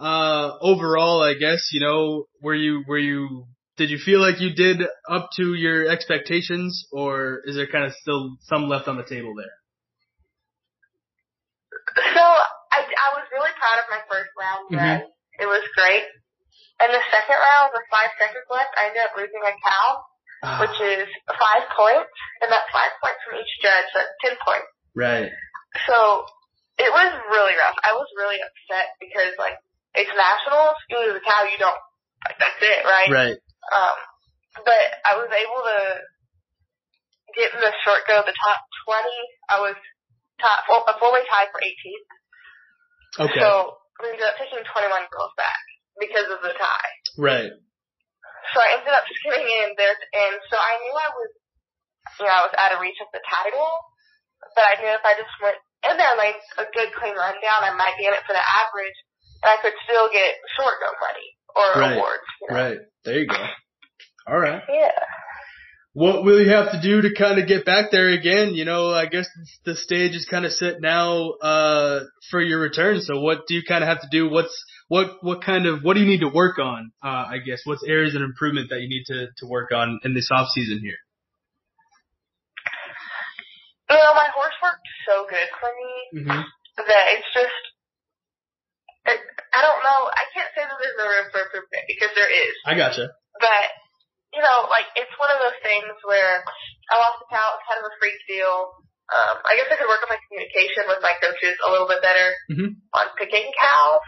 uh, 0.00 0.56
overall? 0.60 1.22
I 1.22 1.34
guess 1.34 1.68
you 1.72 1.80
know, 1.80 2.24
were 2.42 2.54
you 2.54 2.84
were 2.88 2.98
you 2.98 3.46
did 3.76 3.90
you 3.90 3.98
feel 3.98 4.20
like 4.20 4.40
you 4.40 4.52
did 4.54 4.80
up 5.08 5.28
to 5.36 5.54
your 5.54 5.88
expectations, 5.88 6.86
or 6.92 7.40
is 7.44 7.56
there 7.56 7.66
kind 7.66 7.84
of 7.84 7.92
still 8.00 8.36
some 8.48 8.68
left 8.68 8.88
on 8.88 8.96
the 8.96 9.04
table 9.04 9.34
there? 9.36 9.56
So 11.96 12.22
I, 12.22 12.80
I 12.80 13.08
was 13.16 13.26
really 13.32 13.52
proud 13.56 13.78
of 13.80 13.86
my 13.90 14.02
first 14.08 14.30
round 14.38 14.70
Mhm. 14.72 15.04
It 15.40 15.46
was 15.48 15.64
great. 15.76 16.04
And 16.80 16.92
the 16.92 17.00
second 17.12 17.36
round, 17.36 17.72
with 17.76 17.84
five 17.92 18.08
seconds 18.16 18.44
left, 18.48 18.72
I 18.76 18.88
ended 18.88 19.04
up 19.04 19.12
losing 19.16 19.44
a 19.44 19.52
cow, 19.52 19.88
which 20.64 20.76
is 20.80 21.08
five 21.28 21.68
points, 21.76 22.08
and 22.40 22.48
that's 22.48 22.68
five 22.72 22.92
points 23.04 23.20
from 23.24 23.36
each 23.36 23.52
judge, 23.60 23.84
so 23.92 24.00
that's 24.00 24.16
ten 24.24 24.36
points. 24.40 24.68
Right. 24.94 25.30
So 25.86 26.24
it 26.78 26.90
was 26.90 27.10
really 27.30 27.54
rough. 27.54 27.78
I 27.84 27.92
was 27.92 28.08
really 28.16 28.40
upset 28.40 28.96
because 28.98 29.36
like 29.38 29.58
it's 29.94 30.10
nationals, 30.10 30.78
you 30.88 30.98
lose 30.98 31.18
a 31.18 31.24
cow, 31.24 31.44
you 31.46 31.58
don't 31.58 31.80
like 32.26 32.38
that's 32.38 32.60
it, 32.60 32.82
right? 32.84 33.10
Right. 33.10 33.36
Um, 33.70 33.96
but 34.64 34.84
I 35.06 35.14
was 35.16 35.30
able 35.30 35.62
to 35.62 35.78
get 37.38 37.54
in 37.54 37.60
the 37.60 37.72
short 37.86 38.02
go, 38.08 38.22
the 38.26 38.34
top 38.34 38.60
twenty. 38.86 39.20
I 39.46 39.60
was 39.62 39.76
top 40.40 40.66
four, 40.66 40.82
a 40.88 40.94
four 40.98 41.12
way 41.12 41.22
tie 41.28 41.52
for 41.52 41.60
18th. 41.60 42.08
Okay. 43.28 43.40
So 43.40 43.76
we 44.00 44.08
ended 44.16 44.24
up 44.24 44.40
taking 44.40 44.64
21 44.64 45.12
girls 45.12 45.34
back 45.36 45.60
because 46.00 46.28
of 46.32 46.40
the 46.40 46.54
tie. 46.56 46.92
right. 47.20 47.52
So 48.50 48.56
I 48.56 48.80
ended 48.80 48.94
up 48.96 49.04
just 49.04 49.20
getting 49.20 49.44
in 49.44 49.76
there, 49.76 49.92
and 49.92 50.34
so 50.48 50.56
I 50.56 50.72
knew 50.80 50.94
I 50.96 51.10
was, 51.12 51.30
you 52.18 52.24
know, 52.24 52.34
I 52.40 52.42
was 52.48 52.54
out 52.56 52.72
of 52.72 52.80
reach 52.80 52.96
of 52.98 53.12
the 53.12 53.20
title, 53.20 53.68
but 54.54 54.64
I 54.64 54.74
knew 54.80 54.90
if 54.90 55.04
I 55.04 55.14
just 55.14 55.32
went 55.42 55.56
in 55.90 55.96
there 55.96 56.14
laid 56.18 56.36
a 56.60 56.66
good 56.72 56.90
clean 56.98 57.16
rundown, 57.16 57.60
I 57.64 57.72
might 57.76 57.96
be 57.98 58.04
in 58.06 58.12
it 58.12 58.24
for 58.26 58.32
the 58.36 58.44
average, 58.44 58.98
and 59.42 59.48
I 59.52 59.56
could 59.62 59.72
still 59.88 60.08
get 60.12 60.36
short 60.58 60.76
go 60.80 60.90
money 61.00 61.28
or 61.56 61.66
Right. 61.80 61.96
awards. 61.96 62.28
You 62.40 62.46
know? 62.48 62.54
Right. 62.56 62.78
There 63.04 63.18
you 63.18 63.26
go. 63.26 63.42
All 64.28 64.38
right. 64.38 64.62
Yeah. 64.68 64.92
What 65.92 66.22
will 66.22 66.40
you 66.40 66.50
have 66.50 66.70
to 66.70 66.80
do 66.80 67.02
to 67.02 67.14
kind 67.18 67.40
of 67.40 67.48
get 67.48 67.64
back 67.64 67.90
there 67.90 68.10
again? 68.10 68.54
You 68.54 68.64
know, 68.64 68.90
I 68.94 69.06
guess 69.06 69.26
the 69.64 69.74
stage 69.74 70.14
is 70.14 70.24
kind 70.24 70.44
of 70.44 70.52
set 70.52 70.80
now 70.80 71.30
uh, 71.42 72.04
for 72.30 72.40
your 72.40 72.60
return. 72.60 73.00
So 73.00 73.18
what 73.20 73.48
do 73.48 73.54
you 73.54 73.62
kind 73.66 73.82
of 73.82 73.88
have 73.88 74.00
to 74.02 74.08
do? 74.08 74.30
What's 74.30 74.54
what 74.86 75.16
what 75.22 75.42
kind 75.42 75.66
of 75.66 75.82
what 75.82 75.94
do 75.94 76.00
you 76.00 76.06
need 76.06 76.20
to 76.20 76.28
work 76.28 76.60
on? 76.60 76.92
Uh, 77.02 77.26
I 77.34 77.38
guess 77.44 77.62
what's 77.64 77.82
areas 77.82 78.14
of 78.14 78.22
improvement 78.22 78.70
that 78.70 78.80
you 78.82 78.88
need 78.88 79.02
to 79.06 79.26
to 79.38 79.46
work 79.48 79.72
on 79.74 79.98
in 80.04 80.14
this 80.14 80.28
off 80.30 80.48
season 80.54 80.78
here? 80.80 80.98
You 83.90 83.98
know, 83.98 84.14
my 84.14 84.30
horse 84.30 84.54
worked 84.62 84.86
so 85.02 85.26
good 85.26 85.50
for 85.58 85.70
me 85.74 86.22
Mm-hmm. 86.22 86.42
that 86.86 87.04
it's 87.18 87.30
just, 87.34 87.62
it, 89.10 89.18
I 89.54 89.60
don't 89.62 89.82
know, 89.82 90.00
I 90.10 90.24
can't 90.34 90.50
say 90.54 90.62
that 90.62 90.78
there's 90.78 90.98
no 90.98 91.06
room 91.10 91.26
for 91.34 91.42
improvement 91.42 91.84
because 91.90 92.14
there 92.14 92.30
is. 92.30 92.54
I 92.66 92.78
gotcha. 92.78 93.10
But, 93.42 93.66
you 94.34 94.42
know, 94.42 94.70
like, 94.70 94.86
it's 94.94 95.10
one 95.18 95.30
of 95.34 95.42
those 95.42 95.58
things 95.66 95.90
where 96.06 96.42
I 96.90 96.94
lost 97.02 97.18
the 97.22 97.30
cow, 97.34 97.58
it's 97.58 97.66
kind 97.66 97.82
of 97.82 97.90
a 97.90 97.94
freak 97.98 98.18
deal. 98.30 98.78
Um, 99.10 99.42
I 99.42 99.58
guess 99.58 99.66
I 99.70 99.78
could 99.78 99.90
work 99.90 100.02
on 100.06 100.10
my 100.14 100.22
communication 100.30 100.86
with 100.86 101.02
my 101.02 101.14
coaches 101.18 101.58
a 101.66 101.70
little 101.74 101.90
bit 101.90 101.98
better 102.02 102.30
Mhm. 102.54 102.78
on 102.94 103.06
picking 103.18 103.50
cows. 103.58 104.06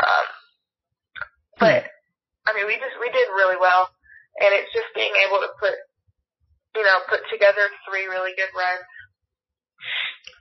Um, 0.00 0.26
but, 1.60 1.82
I 2.48 2.50
mean, 2.56 2.64
we 2.64 2.80
just, 2.80 2.96
we 3.00 3.12
did 3.12 3.28
really 3.36 3.60
well. 3.60 3.92
And 4.40 4.48
it's 4.56 4.72
just 4.72 4.88
being 4.96 5.12
able 5.28 5.44
to 5.44 5.52
put, 5.60 5.76
you 6.72 6.84
know, 6.84 7.04
put 7.10 7.20
together 7.28 7.68
three 7.84 8.08
really 8.08 8.32
good 8.32 8.48
runs 8.56 8.86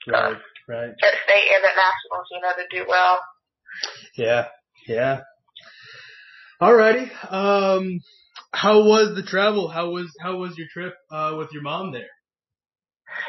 Right. 0.07 0.37
Right. 0.67 0.89
at 0.89 1.15
state 1.25 1.49
and 1.55 1.65
at 1.65 1.75
nationals, 1.75 2.27
you 2.31 2.41
know, 2.41 2.51
to 2.55 2.65
do 2.71 2.85
well. 2.87 3.19
Yeah. 4.15 4.47
Yeah. 4.87 5.21
Alrighty. 6.61 7.09
Um, 7.31 8.01
how 8.53 8.83
was 8.83 9.15
the 9.15 9.23
travel? 9.23 9.67
How 9.69 9.89
was 9.89 10.11
how 10.19 10.37
was 10.37 10.57
your 10.57 10.67
trip 10.73 10.95
uh, 11.11 11.35
with 11.37 11.49
your 11.53 11.63
mom 11.63 11.91
there? 11.91 12.09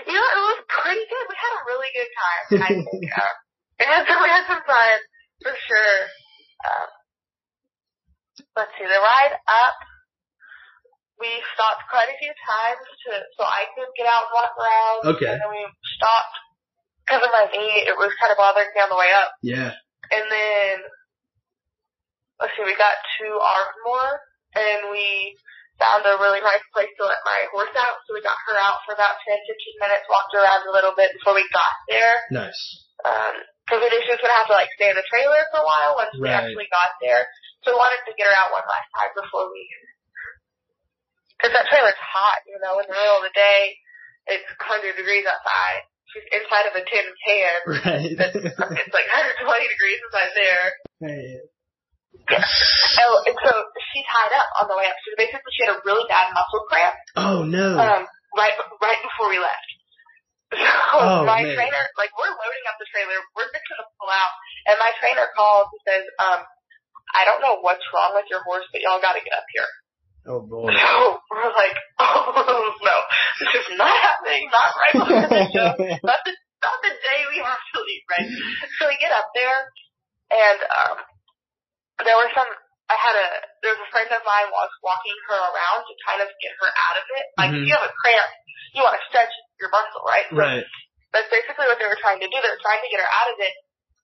You 0.07 0.13
know, 0.13 0.21
it 0.21 0.45
was 0.45 0.65
pretty 0.69 1.01
good. 1.09 1.25
We 1.29 1.37
had 1.39 1.55
a 1.57 1.63
really 1.67 1.91
good 1.95 2.11
time. 2.19 2.63
I 2.63 2.69
think. 2.91 3.13
Uh, 3.81 3.87
we 3.87 3.87
had 3.87 4.05
some, 4.07 4.23
we 4.23 4.29
had 4.29 4.45
some 4.47 4.61
fun 4.69 4.97
for 5.41 5.53
sure. 5.57 5.97
Um, 6.69 6.89
let's 8.57 8.71
see, 8.77 8.85
the 8.85 9.01
ride 9.01 9.33
up, 9.49 9.77
we 11.21 11.31
stopped 11.55 11.85
quite 11.93 12.09
a 12.09 12.17
few 12.17 12.33
times 12.33 12.83
to 13.07 13.11
so 13.37 13.45
I 13.45 13.69
could 13.77 13.93
get 13.95 14.09
out 14.09 14.27
and 14.29 14.35
walk 14.35 14.53
around. 14.57 15.01
Okay. 15.17 15.31
And 15.31 15.39
then 15.39 15.53
we 15.53 15.63
stopped 16.01 16.37
because 17.05 17.23
of 17.23 17.33
my 17.37 17.47
knee. 17.53 17.85
It 17.85 17.95
was 17.95 18.11
kind 18.17 18.33
of 18.33 18.41
bothering 18.41 18.73
me 18.73 18.81
on 18.81 18.91
the 18.91 18.99
way 18.99 19.13
up. 19.13 19.31
Yeah. 19.45 19.77
And 20.11 20.25
then 20.27 20.75
let's 22.41 22.57
see, 22.57 22.65
we 22.65 22.75
got 22.75 22.97
to 22.97 23.27
Ardmore 23.37 24.17
and 24.57 24.91
we 24.91 25.37
found 25.77 26.05
a 26.05 26.21
really 26.21 26.45
nice 26.45 26.65
place 26.77 26.93
to 27.01 27.05
let 27.05 27.21
my 27.25 27.41
horse 27.53 27.73
out. 27.77 28.01
So 28.05 28.17
we 28.17 28.25
got 28.25 28.37
her 28.49 28.57
out 28.57 28.85
for 28.85 28.93
about 28.97 29.21
10, 29.25 29.37
15 29.37 29.85
minutes, 29.85 30.09
walked 30.09 30.37
around 30.37 30.69
a 30.69 30.73
little 30.73 30.93
bit 30.97 31.13
before 31.17 31.37
we 31.37 31.45
got 31.53 31.73
there. 31.89 32.17
Nice. 32.33 32.61
Um, 33.01 33.41
cause 33.65 33.81
we 33.81 33.89
knew 33.89 34.03
she 34.05 34.13
gonna 34.21 34.41
have 34.45 34.51
to 34.53 34.57
like 34.57 34.69
stay 34.77 34.93
in 34.93 34.97
the 34.97 35.07
trailer 35.09 35.41
for 35.49 35.65
a 35.65 35.69
while 35.69 35.97
once 35.97 36.13
we 36.21 36.29
actually 36.29 36.69
got 36.69 36.93
there. 37.01 37.25
So 37.65 37.73
we 37.73 37.81
wanted 37.81 38.05
to 38.09 38.13
get 38.17 38.29
her 38.29 38.37
out 38.37 38.53
one 38.53 38.65
last 38.65 38.89
time 38.93 39.13
before 39.17 39.49
we, 39.49 39.65
cause 41.41 41.53
that 41.57 41.67
trailer's 41.73 41.99
hot, 41.99 42.41
you 42.47 42.57
know, 42.61 42.79
in 42.81 42.87
the 42.89 42.95
middle 42.97 43.19
of 43.21 43.27
the 43.27 43.35
day. 43.35 43.75
It's 44.29 44.47
100 44.61 44.95
degrees 44.95 45.25
outside. 45.27 45.83
She's 46.13 46.27
inside 46.31 46.67
of 46.71 46.75
a 46.77 46.85
tin 46.85 47.07
can. 47.25 47.57
Right. 47.67 48.13
It's, 48.15 48.37
it's 48.47 48.95
like 48.95 49.09
120 49.11 49.47
degrees 49.47 49.99
inside 50.05 50.31
there. 50.37 50.67
Hey. 51.01 51.27
Yeah. 52.31 52.43
Oh, 53.07 53.23
and 53.27 53.37
so 53.43 53.51
she 53.91 54.03
tied 54.07 54.35
up 54.37 54.49
on 54.63 54.67
the 54.71 54.77
way 54.77 54.87
up. 54.87 54.95
So 55.03 55.15
basically, 55.19 55.51
she 55.57 55.63
had 55.67 55.75
a 55.75 55.81
really 55.87 56.05
bad 56.07 56.31
muscle 56.35 56.63
cramp 56.69 56.95
Oh 57.17 57.43
no. 57.47 57.79
um, 57.79 58.03
right 58.37 58.55
right 58.83 59.01
before 59.03 59.31
we 59.33 59.39
left. 59.41 59.69
So 60.91 60.99
Oh, 61.01 61.23
my 61.25 61.47
man. 61.47 61.55
trainer, 61.55 61.85
like, 61.95 62.11
we're 62.19 62.35
loading 62.35 62.65
up 62.67 62.75
the 62.83 62.85
trailer, 62.91 63.15
we're 63.39 63.47
fixing 63.55 63.79
to 63.79 63.87
pull 64.03 64.11
out, 64.11 64.35
and 64.67 64.75
my 64.83 64.91
trainer 64.99 65.31
calls 65.39 65.71
and 65.71 65.81
says, 65.87 66.05
um, 66.19 66.43
I 67.15 67.23
don't 67.23 67.39
know 67.39 67.63
what's 67.63 67.87
wrong 67.95 68.19
with 68.19 68.27
your 68.27 68.43
horse, 68.43 68.67
but 68.75 68.83
y'all 68.83 68.99
got 68.99 69.15
to 69.15 69.23
get 69.23 69.31
up 69.33 69.47
here. 69.55 69.71
Oh 70.27 70.41
boy. 70.45 70.73
So 70.81 71.17
we're 71.31 71.55
like, 71.55 71.77
oh 72.05 72.75
no, 72.83 72.97
this 73.41 73.53
is 73.65 73.69
not 73.79 73.95
happening, 73.95 74.51
not 74.51 74.71
right 74.77 74.95
before 74.95 75.27
the 75.31 75.43
show, 75.55 75.73
not 76.11 76.21
the 76.27 76.33
not 76.61 76.79
the 76.85 76.93
day 76.93 77.21
we 77.33 77.41
have 77.41 77.63
to 77.73 77.79
leave, 77.81 78.05
right? 78.11 78.29
So 78.77 78.91
we 78.91 79.01
get 79.01 79.15
up 79.15 79.33
there, 79.33 79.59
and 80.35 80.59
um, 80.61 80.97
there 82.05 82.17
were 82.19 82.29
some. 82.37 82.49
I 82.91 82.99
had 82.99 83.15
a 83.15 83.29
there 83.63 83.73
was 83.79 83.83
a 83.87 83.91
friend 83.95 84.11
of 84.11 84.21
mine 84.27 84.51
was 84.51 84.73
walking 84.83 85.15
her 85.31 85.39
around 85.39 85.87
to 85.87 85.95
kind 86.03 86.21
of 86.21 86.29
get 86.43 86.53
her 86.59 86.71
out 86.75 86.97
of 86.99 87.07
it. 87.07 87.25
Like 87.39 87.51
Mhm. 87.55 87.63
if 87.63 87.71
you 87.71 87.75
have 87.79 87.87
a 87.87 87.95
cramp, 87.95 88.31
you 88.75 88.83
want 88.83 88.99
to 88.99 89.05
stretch 89.07 89.31
your 89.63 89.71
muscle, 89.71 90.03
right? 90.03 90.27
So 90.27 90.37
Right. 90.37 90.67
That's 91.15 91.31
basically 91.31 91.71
what 91.71 91.79
they 91.79 91.87
were 91.87 91.99
trying 92.03 92.19
to 92.19 92.27
do. 92.27 92.35
They 92.35 92.51
were 92.51 92.63
trying 92.63 92.83
to 92.83 92.91
get 92.91 92.99
her 92.99 93.11
out 93.11 93.31
of 93.31 93.39
it. 93.39 93.55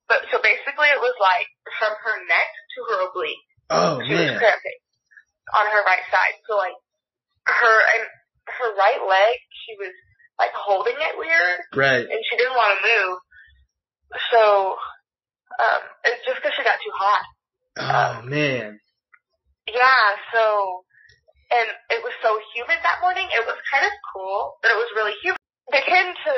But 0.07 0.23
so 0.31 0.39
basically, 0.39 0.87
it 0.87 1.03
was 1.03 1.15
like 1.19 1.51
from 1.75 1.91
her 1.99 2.15
neck 2.31 2.47
to 2.47 2.79
her 2.91 2.97
oblique 3.11 3.43
Oh 3.69 3.99
she 3.99 4.15
was 4.15 4.39
cramping 4.39 4.79
on 5.55 5.65
her 5.71 5.81
right 5.87 6.03
side. 6.11 6.35
So 6.49 6.57
like 6.57 6.75
her 7.47 7.77
and 7.95 8.03
her 8.59 8.69
right 8.75 9.01
leg, 9.07 9.35
she 9.65 9.75
was 9.79 9.93
like 10.39 10.51
holding 10.53 10.95
it 10.97 11.15
weird, 11.17 11.59
Right. 11.75 12.05
and 12.05 12.19
she 12.29 12.35
didn't 12.37 12.55
want 12.55 12.75
to 12.75 12.79
move. 12.83 13.17
So 14.31 14.41
um, 15.59 15.81
it's 16.05 16.23
just 16.25 16.37
because 16.39 16.53
she 16.55 16.63
got 16.63 16.79
too 16.79 16.95
hot. 16.95 17.23
Oh 17.77 18.13
man. 18.25 18.79
Yeah. 19.67 20.05
So 20.33 20.83
and 21.51 21.67
it 21.91 22.03
was 22.03 22.11
so 22.23 22.35
humid 22.55 22.77
that 22.83 22.99
morning. 23.01 23.27
It 23.31 23.43
was 23.47 23.55
kind 23.71 23.85
of 23.87 23.91
cool, 24.13 24.59
but 24.61 24.71
it 24.71 24.77
was 24.79 24.91
really 24.95 25.15
humid. 25.23 25.39
They 25.71 25.83
tend 25.83 26.15
to 26.15 26.35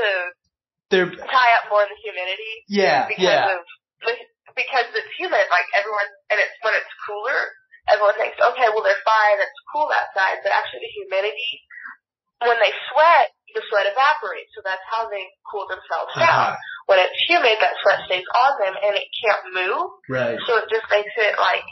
They're 0.89 1.09
tie 1.09 1.51
up 1.61 1.69
more 1.69 1.81
in 1.85 1.89
the 1.93 2.01
humidity 2.01 2.53
yeah 2.69 3.05
because 3.05 3.45
of 3.53 3.61
because 4.57 4.87
it's 4.95 5.13
humid. 5.17 5.45
Like 5.53 5.67
everyone, 5.77 6.09
and 6.33 6.37
it's 6.41 6.53
when 6.65 6.73
it's 6.73 6.89
cooler, 7.05 7.41
everyone 7.91 8.15
thinks, 8.17 8.37
okay, 8.37 8.67
well 8.71 8.85
they're 8.85 9.03
fine. 9.05 9.37
It's 9.41 9.61
cool 9.73 9.89
outside, 9.89 10.39
but 10.45 10.53
actually 10.53 10.85
the 10.85 10.93
humidity, 11.03 11.53
when 12.45 12.57
they 12.63 12.71
sweat, 12.93 13.33
the 13.57 13.63
sweat 13.67 13.89
evaporates. 13.89 14.53
So 14.55 14.61
that's 14.63 14.83
how 14.89 15.09
they 15.09 15.25
cool 15.49 15.65
themselves 15.67 16.13
Uh-huh. 16.15 16.23
down. 16.25 16.49
When 16.87 16.97
it's 17.01 17.17
humid, 17.29 17.57
that 17.61 17.77
sweat 17.85 18.01
stays 18.09 18.25
on 18.33 18.51
them 18.61 18.73
and 18.77 18.93
it 18.97 19.07
can't 19.21 19.43
move. 19.53 19.89
Right. 20.09 20.37
So 20.49 20.57
it 20.61 20.69
just 20.73 20.85
makes 20.89 21.13
it 21.17 21.37
like 21.37 21.65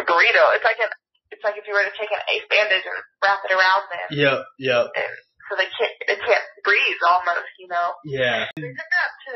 a 0.00 0.04
burrito. 0.04 0.44
It's 0.56 0.64
like 0.64 0.80
an, 0.80 0.92
it's 1.32 1.44
like 1.44 1.56
if 1.56 1.64
you 1.68 1.72
were 1.76 1.84
to 1.84 1.96
take 1.96 2.12
an 2.12 2.20
ace 2.32 2.44
bandage 2.48 2.84
and 2.84 2.98
wrap 3.24 3.40
it 3.44 3.52
around 3.56 3.84
them, 3.88 4.08
Yep. 4.12 4.38
Yep. 4.60 4.84
and 4.96 5.12
so 5.48 5.56
they 5.56 5.68
can't, 5.72 5.96
it 6.12 6.20
can't 6.24 6.46
breathe 6.64 7.00
almost, 7.08 7.48
you 7.60 7.68
know. 7.72 7.96
Yeah. 8.04 8.48
We 8.56 8.68
took 8.68 8.92
up 9.00 9.12
to 9.28 9.34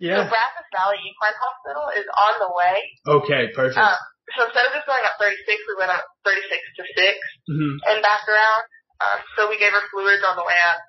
the 0.00 0.04
Yeah. 0.04 0.28
Brazos 0.28 0.68
Valley 0.72 1.00
Equine 1.00 1.36
Hospital 1.40 1.84
is 1.96 2.04
on 2.08 2.34
the 2.44 2.50
way. 2.52 2.76
Okay. 3.24 3.42
Perfect. 3.56 3.80
Um, 3.80 3.96
so 4.36 4.46
instead 4.46 4.66
of 4.66 4.72
just 4.74 4.86
going 4.86 5.02
up 5.06 5.16
36, 5.18 5.38
we 5.46 5.80
went 5.80 5.92
up 5.92 6.04
36 6.26 6.46
to 6.50 6.82
6 6.86 7.18
hmm 7.50 7.74
and 7.90 7.98
back 8.04 8.22
around. 8.28 8.62
Um, 9.00 9.18
so 9.36 9.40
we 9.48 9.56
gave 9.56 9.72
her 9.72 9.84
fluids 9.88 10.20
on 10.28 10.36
the 10.36 10.44
way 10.44 10.58
up, 10.60 10.80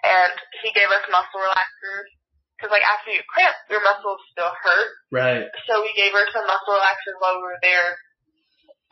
and 0.00 0.32
he 0.64 0.72
gave 0.72 0.88
us 0.88 1.04
muscle 1.12 1.44
relaxers. 1.44 2.08
Cause 2.56 2.72
like 2.72 2.88
after 2.88 3.12
you 3.12 3.20
cramp, 3.28 3.52
your 3.68 3.84
muscles 3.84 4.16
still 4.32 4.48
hurt. 4.48 4.90
Right. 5.12 5.44
So 5.68 5.84
we 5.84 5.92
gave 5.92 6.16
her 6.16 6.24
some 6.32 6.48
muscle 6.48 6.72
relaxers 6.72 7.20
while 7.20 7.36
we 7.36 7.44
were 7.44 7.60
there 7.60 8.00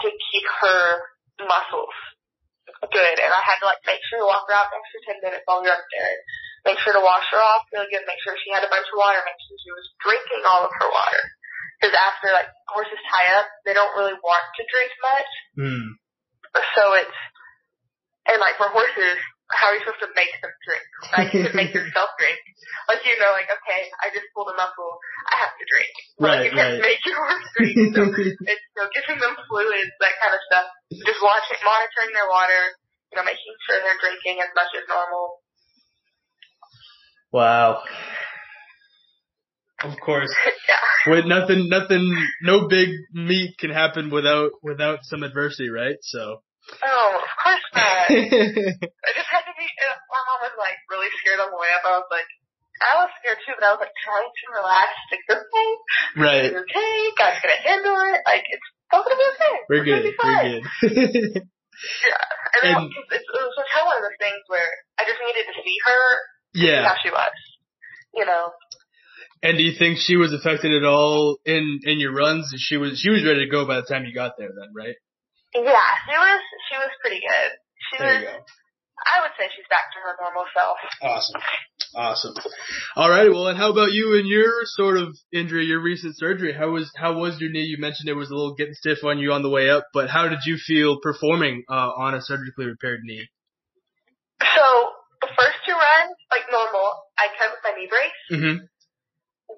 to 0.05 0.09
keep 0.13 0.45
her 0.61 1.01
muscles 1.41 1.97
good. 2.93 3.17
And 3.17 3.33
I 3.33 3.41
had 3.41 3.57
to 3.65 3.67
like 3.69 3.81
make 3.89 4.05
sure 4.13 4.21
to 4.21 4.29
walk 4.29 4.45
her 4.49 4.57
out 4.57 4.69
an 4.69 4.77
extra 4.77 5.17
10 5.17 5.25
minutes 5.25 5.45
while 5.49 5.65
we 5.65 5.73
were 5.73 5.81
up 5.81 5.89
there. 5.89 6.13
Make 6.69 6.81
sure 6.81 6.97
to 6.97 7.01
wash 7.01 7.25
her 7.33 7.41
off 7.41 7.69
really 7.73 7.89
good. 7.93 8.05
Make 8.09 8.21
sure 8.25 8.37
she 8.41 8.53
had 8.53 8.65
a 8.65 8.73
bunch 8.73 8.89
of 8.89 8.97
water. 8.97 9.21
Make 9.25 9.41
sure 9.41 9.57
she 9.61 9.73
was 9.73 9.87
drinking 10.01 10.45
all 10.45 10.65
of 10.65 10.73
her 10.73 10.89
water. 10.89 11.25
Because 11.79 11.95
after 11.95 12.33
like 12.33 12.49
horses 12.71 13.01
tie 13.11 13.35
up, 13.39 13.47
they 13.67 13.75
don't 13.75 13.93
really 13.99 14.17
want 14.23 14.45
to 14.57 14.63
drink 14.71 14.93
much. 15.03 15.31
Hmm. 15.59 15.87
So 16.79 16.83
it's 16.99 17.19
and 18.25 18.41
like 18.41 18.57
for 18.57 18.73
horses, 18.73 19.21
how 19.53 19.69
are 19.69 19.77
you 19.77 19.85
supposed 19.85 20.01
to 20.01 20.13
make 20.17 20.33
them 20.41 20.55
drink? 20.65 20.87
Like 21.13 21.29
you 21.37 21.41
can 21.45 21.57
make 21.57 21.73
yourself 21.77 22.17
drink. 22.17 22.41
Like 22.89 23.05
you 23.05 23.15
know, 23.21 23.37
like 23.37 23.51
okay, 23.51 23.91
I 24.01 24.09
just 24.15 24.31
pulled 24.33 24.49
a 24.49 24.57
muscle, 24.57 24.97
I 25.29 25.45
have 25.45 25.53
to 25.55 25.65
drink. 25.69 25.93
But, 26.17 26.25
Right, 26.25 26.41
like, 26.41 26.45
you 26.49 26.53
can't 26.57 26.75
right. 26.81 26.89
make 26.89 27.03
your 27.05 27.19
horse 27.21 27.49
drink. 27.53 27.75
So 27.93 28.01
it's 28.49 28.65
you 28.65 28.79
know, 28.81 28.89
giving 28.95 29.21
them 29.21 29.35
fluids, 29.51 29.93
that 30.01 30.15
kind 30.23 30.33
of 30.33 30.41
stuff. 30.49 30.67
Just 30.95 31.21
watching, 31.21 31.61
monitoring 31.61 32.13
their 32.17 32.31
water. 32.31 32.79
You 33.13 33.23
know, 33.23 33.27
making 33.29 33.55
sure 33.69 33.79
they're 33.79 34.01
drinking 34.03 34.43
as 34.43 34.51
much 34.59 34.75
as 34.75 34.89
normal. 34.91 35.39
Wow. 37.31 37.83
Of 39.83 39.99
course. 40.01 40.33
yeah. 40.69 41.13
With 41.13 41.27
nothing, 41.27 41.69
nothing, 41.69 42.05
no 42.43 42.69
big 42.69 42.89
meat 43.13 43.59
can 43.59 43.71
happen 43.71 44.11
without 44.11 44.53
without 44.63 45.01
some 45.03 45.23
adversity, 45.23 45.69
right? 45.69 45.97
So. 46.03 46.41
Oh, 46.81 47.21
of 47.21 47.29
course 47.45 47.67
not. 47.77 48.09
I 48.09 49.11
just 49.13 49.29
had 49.29 49.45
to 49.45 49.55
be. 49.59 49.69
Uh, 49.69 49.99
my 50.09 50.21
mom 50.25 50.49
was 50.49 50.57
like 50.57 50.81
really 50.89 51.13
scared 51.21 51.45
on 51.45 51.53
the 51.53 51.61
way 51.61 51.69
up. 51.77 51.85
I 51.85 52.01
was 52.01 52.09
like, 52.09 52.25
I 52.81 53.05
was 53.05 53.13
scared 53.21 53.37
too, 53.45 53.53
but 53.53 53.69
I 53.69 53.77
was 53.77 53.85
like 53.85 53.97
trying 54.01 54.33
to 54.33 54.47
relax. 54.49 54.91
Like, 55.13 55.25
okay, 55.45 55.71
right. 56.17 56.45
it's 56.49 56.57
okay. 56.57 56.93
God's 57.21 57.41
gonna 57.45 57.61
handle 57.61 57.99
it. 58.17 58.21
Like 58.25 58.45
it's 58.49 58.69
all 58.89 59.05
gonna 59.05 59.21
be 59.21 59.29
okay. 59.37 59.57
We're 59.69 59.85
good. 59.85 60.03
be 60.09 60.17
fine. 60.17 60.65
We're 60.65 60.95
good. 60.97 61.45
Yeah. 62.01 62.25
And, 62.55 62.65
And- 62.65 62.91
it's, 63.13 63.29
it 63.29 63.43
was 63.45 63.55
just 63.55 63.71
kind 63.71 63.85
of 63.85 63.89
one 63.93 63.99
of 64.01 64.05
those 64.09 64.21
things 64.23 64.41
where 64.49 64.71
I 64.97 65.05
just 65.05 65.21
needed 65.21 65.45
to 65.53 65.55
see 65.61 65.77
her 65.85 66.03
yeah. 66.55 66.81
how 66.87 66.97
she 67.03 67.11
was. 67.11 67.35
You 68.15 68.25
know. 68.25 68.55
And 69.43 69.59
do 69.59 69.65
you 69.65 69.77
think 69.79 69.99
she 69.99 70.17
was 70.17 70.33
affected 70.33 70.73
at 70.73 70.85
all 70.85 71.39
in 71.45 71.81
in 71.85 72.01
your 72.01 72.15
runs? 72.15 72.53
She 72.57 72.77
was 72.77 72.99
she 72.99 73.11
was 73.11 73.25
ready 73.25 73.45
to 73.45 73.51
go 73.51 73.67
by 73.67 73.77
the 73.77 73.87
time 73.87 74.05
you 74.05 74.15
got 74.15 74.33
there, 74.39 74.49
then, 74.49 74.73
right? 74.75 74.95
Yeah, 75.55 75.63
she 75.63 76.17
was. 76.17 76.41
She 76.71 76.77
was 76.79 76.91
pretty 77.01 77.21
good. 77.21 77.51
She 77.91 77.99
There 77.99 78.15
was. 78.15 78.23
you 78.23 78.27
go. 78.27 78.45
I 79.05 79.21
would 79.21 79.33
say 79.39 79.51
she's 79.55 79.67
back 79.69 79.93
to 79.93 79.99
her 80.01 80.17
normal 80.23 80.45
self. 80.55 80.79
Awesome. 81.03 81.41
Awesome. 81.95 82.35
All 82.97 83.11
right. 83.11 83.29
Well, 83.29 83.49
and 83.49 83.59
how 83.59 83.71
about 83.71 83.93
you 83.93 84.17
and 84.19 84.27
your 84.27 84.65
sort 84.65 84.97
of 84.97 85.15
injury, 85.33 85.67
your 85.67 85.81
recent 85.81 86.17
surgery? 86.17 86.55
How 86.55 86.71
was 86.71 86.91
how 86.97 87.19
was 87.19 87.41
your 87.41 87.51
knee? 87.51 87.65
You 87.65 87.77
mentioned 87.79 88.09
it 88.09 88.15
was 88.15 88.31
a 88.31 88.35
little 88.35 88.55
getting 88.55 88.75
stiff 88.75 89.05
on 89.05 89.19
you 89.19 89.33
on 89.33 89.43
the 89.43 89.51
way 89.51 89.69
up, 89.69 89.87
but 89.93 90.09
how 90.09 90.29
did 90.29 90.41
you 90.47 90.57
feel 90.57 91.01
performing 91.03 91.65
uh, 91.69 91.91
on 91.99 92.15
a 92.15 92.23
surgically 92.23 92.67
repaired 92.67 93.01
knee? 93.03 93.29
So 94.41 94.65
the 95.21 95.29
first 95.37 95.59
two 95.67 95.73
runs, 95.73 96.17
like 96.31 96.47
normal, 96.51 97.05
I 97.19 97.29
cut 97.39 97.51
with 97.53 97.63
my 97.63 97.73
knee 97.79 97.89
brace. 97.91 98.23
Mm-hmm. 98.33 98.65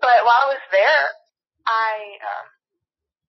But 0.00 0.24
while 0.24 0.42
I 0.46 0.52
was 0.52 0.64
there, 0.72 1.04
I 1.66 1.90
um, 2.22 2.46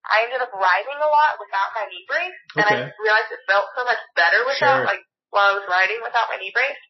I 0.08 0.18
ended 0.28 0.40
up 0.40 0.54
riding 0.56 1.00
a 1.00 1.10
lot 1.10 1.36
without 1.42 1.76
my 1.76 1.86
knee 1.92 2.06
brace, 2.08 2.40
and 2.56 2.66
I 2.68 2.76
realized 3.02 3.32
it 3.32 3.44
felt 3.50 3.68
so 3.76 3.84
much 3.84 4.00
better 4.16 4.40
without, 4.48 4.84
Sure. 4.84 4.86
like 4.88 5.04
while 5.32 5.52
I 5.52 5.58
was 5.60 5.68
riding 5.68 6.00
without 6.00 6.32
my 6.32 6.40
knee 6.40 6.56
brace. 6.56 6.84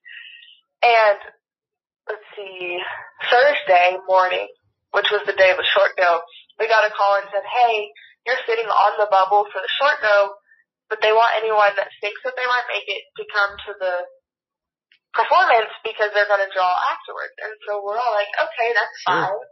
And 0.86 1.18
let's 2.06 2.28
see, 2.38 2.78
Thursday 3.30 3.98
morning, 4.06 4.48
which 4.94 5.10
was 5.10 5.26
the 5.26 5.34
day 5.34 5.50
of 5.50 5.58
the 5.58 5.66
short 5.74 5.98
go, 5.98 6.22
we 6.62 6.70
got 6.70 6.86
a 6.86 6.94
call 6.94 7.18
and 7.18 7.28
said, 7.34 7.46
"Hey, 7.46 7.90
you're 8.26 8.44
sitting 8.46 8.70
on 8.70 8.92
the 9.02 9.10
bubble 9.10 9.50
for 9.50 9.62
the 9.62 9.72
short 9.82 9.98
go, 10.02 10.36
but 10.90 11.02
they 11.02 11.12
want 11.12 11.34
anyone 11.42 11.74
that 11.78 11.90
thinks 12.02 12.22
that 12.24 12.38
they 12.38 12.46
might 12.46 12.70
make 12.70 12.86
it 12.86 13.04
to 13.18 13.24
come 13.34 13.52
to 13.66 13.72
the 13.82 13.96
performance 15.18 15.74
because 15.82 16.14
they're 16.14 16.30
going 16.30 16.46
to 16.46 16.54
draw 16.54 16.70
afterwards." 16.94 17.34
And 17.42 17.54
so 17.66 17.82
we're 17.82 17.98
all 17.98 18.14
like, 18.14 18.30
"Okay, 18.38 18.70
that's 18.78 18.98
Sure. 19.02 19.18
fine." 19.26 19.46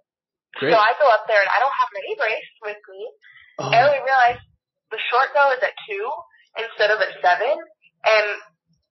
Great. 0.59 0.71
So 0.71 0.77
I 0.79 0.91
go 0.99 1.07
up 1.11 1.27
there 1.27 1.39
and 1.41 1.51
I 1.51 1.59
don't 1.59 1.75
have 1.75 1.89
my 1.91 2.01
knee 2.03 2.17
brace 2.17 2.51
with 2.63 2.79
me. 2.91 3.01
And 3.59 3.83
Oh, 3.87 3.91
we 3.91 3.99
realized 4.03 4.43
the 4.91 4.99
short 5.11 5.31
go 5.35 5.51
is 5.55 5.63
at 5.63 5.75
two 5.87 6.05
instead 6.59 6.91
of 6.91 6.99
at 6.99 7.11
seven, 7.23 7.55
and 7.55 8.25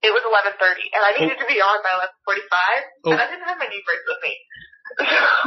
it 0.05 0.12
was 0.12 0.24
eleven 0.24 0.57
thirty, 0.61 0.85
and 0.92 1.00
I 1.05 1.12
needed 1.16 1.37
to 1.40 1.48
be 1.48 1.61
on 1.61 1.81
by 1.85 1.92
eleven 1.96 2.16
forty-five, 2.24 2.81
Oh. 3.05 3.12
and 3.12 3.18
I 3.20 3.27
didn't 3.29 3.44
have 3.48 3.57
my 3.61 3.68
knee 3.68 3.85
brace 3.85 4.05
with 4.09 4.20
me. 4.24 4.35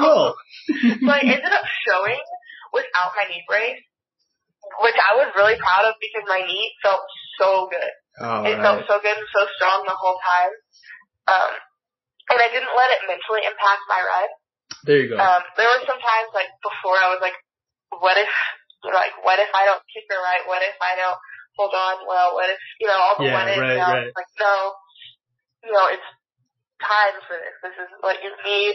whoa. 0.02 0.34
so 1.06 1.10
I 1.14 1.22
ended 1.26 1.54
up 1.54 1.66
showing 1.86 2.22
without 2.74 3.14
my 3.18 3.26
knee 3.30 3.46
brace, 3.50 3.82
which 4.86 4.98
I 5.02 5.18
was 5.18 5.30
really 5.38 5.58
proud 5.58 5.86
of 5.90 5.98
because 6.02 6.26
my 6.30 6.42
knee 6.46 6.74
felt 6.86 7.02
so 7.42 7.70
good. 7.70 7.94
All 8.22 8.46
it 8.46 8.58
right. 8.58 8.62
felt 8.66 8.82
so 8.90 8.98
good 9.02 9.18
and 9.18 9.30
so 9.34 9.46
strong 9.58 9.86
the 9.86 9.98
whole 9.98 10.18
time. 10.22 10.54
Um, 11.30 11.52
and 12.34 12.38
I 12.42 12.50
didn't 12.54 12.74
let 12.74 12.90
it 12.98 13.02
mentally 13.10 13.46
impact 13.46 13.82
my 13.90 14.02
ride. 14.02 14.34
There 14.84 15.00
you 15.04 15.10
go. 15.12 15.18
Um, 15.20 15.44
there 15.56 15.68
were 15.68 15.84
some 15.88 16.00
times 16.00 16.30
like 16.34 16.52
before 16.64 16.98
I 17.00 17.12
was 17.12 17.22
like, 17.22 17.36
what 17.92 18.18
if, 18.20 18.30
like, 18.84 19.16
what 19.24 19.40
if 19.40 19.52
I 19.56 19.66
don't 19.66 19.84
kick 19.92 20.06
her 20.12 20.20
right? 20.20 20.44
What 20.48 20.64
if 20.64 20.76
I 20.80 20.96
don't 20.96 21.20
hold 21.56 21.74
on 21.74 22.04
well? 22.08 22.36
What 22.36 22.52
if, 22.52 22.60
you 22.80 22.88
know, 22.88 23.00
all 23.00 23.16
the 23.18 23.26
Yeah, 23.26 23.36
what 23.36 23.48
if 23.48 23.58
right, 23.58 23.80
right. 23.80 24.12
Like, 24.12 24.32
no, 24.40 24.54
you 25.64 25.72
know, 25.72 25.88
it's, 25.92 26.08
time 26.82 27.18
for 27.26 27.38
this. 27.38 27.58
This 27.66 27.78
is 27.78 27.90
what 28.02 28.22
you 28.22 28.30
need. 28.46 28.74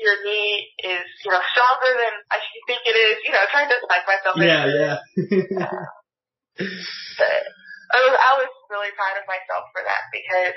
Your 0.00 0.16
knee 0.24 0.68
is, 0.84 1.04
you 1.24 1.32
know, 1.32 1.40
stronger 1.52 1.92
than 1.96 2.14
I 2.28 2.36
should 2.40 2.64
think 2.68 2.82
it 2.84 2.96
is. 2.96 3.16
You 3.24 3.32
know, 3.32 3.44
trying 3.48 3.68
to 3.68 3.80
psych 3.88 4.04
myself 4.04 4.36
Yeah, 4.36 4.68
it. 4.68 4.76
yeah. 4.76 5.00
But 7.16 7.40
I 7.96 7.98
was, 8.04 8.14
I 8.16 8.32
was 8.44 8.50
really 8.68 8.92
proud 8.92 9.16
of 9.16 9.24
myself 9.24 9.64
for 9.72 9.82
that 9.82 10.02
because, 10.12 10.56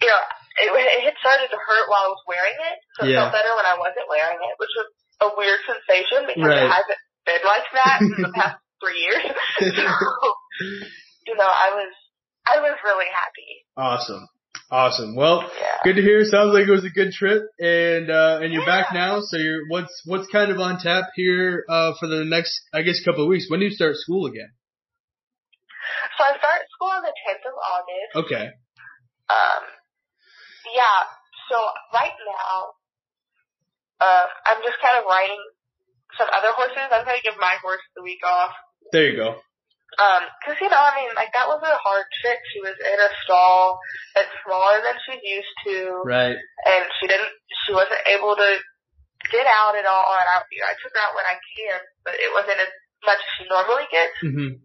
you 0.00 0.08
know, 0.08 0.22
it, 0.62 0.68
it 0.70 1.00
had 1.02 1.16
started 1.18 1.48
to 1.50 1.58
hurt 1.58 1.86
while 1.90 2.06
I 2.06 2.10
was 2.14 2.22
wearing 2.28 2.58
it, 2.58 2.76
so 2.94 3.06
it 3.06 3.10
Yeah. 3.10 3.26
felt 3.26 3.32
better 3.34 3.52
when 3.56 3.66
I 3.66 3.74
wasn't 3.78 4.06
wearing 4.10 4.38
it, 4.38 4.54
which 4.58 4.70
was 4.78 4.88
a 5.24 5.28
weird 5.38 5.60
sensation 5.66 6.26
because 6.30 6.46
Right. 6.50 6.62
it 6.62 6.70
hasn't 6.70 7.00
been 7.26 7.42
like 7.44 7.66
that 7.74 7.98
in 8.02 8.20
the 8.22 8.32
past 8.38 8.58
three 8.82 9.00
years. 9.02 9.24
so, 9.58 9.86
you 11.26 11.34
know, 11.34 11.48
I 11.48 11.68
was, 11.74 11.92
I 12.46 12.60
was 12.60 12.76
really 12.84 13.10
happy. 13.10 13.66
awesome. 13.76 14.28
Awesome. 14.70 15.14
Well, 15.14 15.42
Yeah. 15.60 15.78
good 15.84 15.96
to 15.96 16.02
hear. 16.02 16.24
Sounds 16.24 16.54
like 16.54 16.66
it 16.66 16.70
was 16.70 16.84
a 16.84 16.90
good 16.90 17.12
trip 17.12 17.42
and 17.60 18.10
uh 18.10 18.40
and 18.42 18.52
you're 18.52 18.64
back 18.64 18.94
now. 18.94 19.20
So 19.20 19.36
you're 19.36 19.68
what's 19.68 19.92
what's 20.06 20.26
kind 20.32 20.50
of 20.50 20.58
on 20.58 20.78
tap 20.80 21.10
here 21.14 21.64
uh 21.68 21.92
for 22.00 22.06
the 22.08 22.24
next 22.24 22.58
I 22.72 22.82
guess 22.82 23.04
couple 23.04 23.22
of 23.24 23.28
weeks. 23.28 23.46
When 23.48 23.60
do 23.60 23.66
you 23.66 23.72
start 23.72 23.96
school 23.96 24.26
again? 24.26 24.50
So 26.16 26.24
I 26.24 26.30
start 26.38 26.60
school 26.74 26.88
on 26.88 27.02
the 27.02 27.12
10th 27.12 27.44
of 27.44 27.54
August. 27.54 28.26
Okay. 28.26 28.46
Um, 29.28 29.62
yeah. 30.74 31.00
So 31.50 31.56
right 31.94 32.12
now, 32.26 32.74
uh, 34.00 34.26
I'm 34.50 34.60
just 34.66 34.80
kind 34.82 34.98
of 34.98 35.04
riding 35.08 35.40
some 36.18 36.28
other 36.34 36.52
horses. 36.54 36.90
I'm 36.90 37.04
going 37.06 37.18
to 37.18 37.26
give 37.26 37.38
my 37.38 37.56
horse 37.62 37.82
the 37.96 38.02
week 38.02 38.20
off. 38.26 38.52
There 38.92 39.08
you 39.10 39.16
go. 39.16 39.38
Um, 39.94 40.26
'cause 40.42 40.58
you 40.58 40.66
know, 40.68 40.82
I 40.82 40.90
mean, 40.98 41.14
like 41.14 41.30
that 41.38 41.46
was 41.46 41.62
a 41.62 41.78
hard 41.78 42.02
trick. 42.18 42.42
She 42.50 42.58
was 42.58 42.74
in 42.74 42.98
a 42.98 43.10
stall 43.22 43.78
that's 44.18 44.26
smaller 44.42 44.82
than 44.82 44.98
she's 45.06 45.22
used 45.22 45.54
to, 45.70 46.02
Right. 46.02 46.34
and 46.34 46.82
she 46.98 47.06
didn't, 47.06 47.30
she 47.62 47.70
wasn't 47.72 48.02
able 48.10 48.34
to 48.34 48.50
get 49.30 49.46
out 49.46 49.78
at 49.78 49.86
all. 49.86 50.10
And 50.18 50.26
I, 50.26 50.42
you 50.50 50.58
know, 50.58 50.66
I 50.66 50.74
took 50.82 50.90
her 50.90 50.98
out 50.98 51.14
when 51.14 51.22
I 51.30 51.38
can, 51.38 51.78
but 52.02 52.14
it 52.18 52.26
wasn't 52.34 52.58
as 52.58 52.74
much 53.06 53.22
as 53.22 53.30
she 53.38 53.44
normally 53.46 53.86
gets. 53.86 54.18
Mhm. 54.18 54.58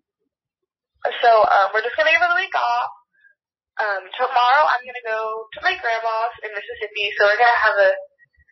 So 1.22 1.30
um, 1.46 1.68
we're 1.78 1.86
just 1.86 1.96
gonna 1.96 2.10
give 2.10 2.22
her 2.26 2.34
the 2.34 2.42
week 2.42 2.56
off. 2.58 2.90
Um, 3.80 4.04
tomorrow 4.12 4.64
I'm 4.68 4.84
gonna 4.84 5.08
go 5.08 5.48
to 5.56 5.60
my 5.64 5.72
grandma's 5.80 6.36
in 6.44 6.52
Mississippi, 6.52 7.16
so 7.16 7.24
we're 7.32 7.40
gonna 7.40 7.64
have 7.64 7.78
a 7.80 7.92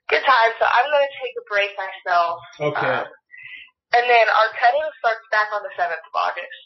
good 0.07 0.23
time. 0.23 0.51
So 0.55 0.63
I'm 0.63 0.87
gonna 0.87 1.11
take 1.19 1.35
a 1.35 1.45
break 1.51 1.71
myself. 1.75 2.39
Okay. 2.71 2.95
Um, 3.03 3.11
and 3.91 4.05
then 4.07 4.25
our 4.31 4.49
cutting 4.55 4.87
starts 5.03 5.27
back 5.31 5.51
on 5.51 5.63
the 5.67 5.73
seventh 5.75 5.99
of 5.99 6.15
August. 6.15 6.63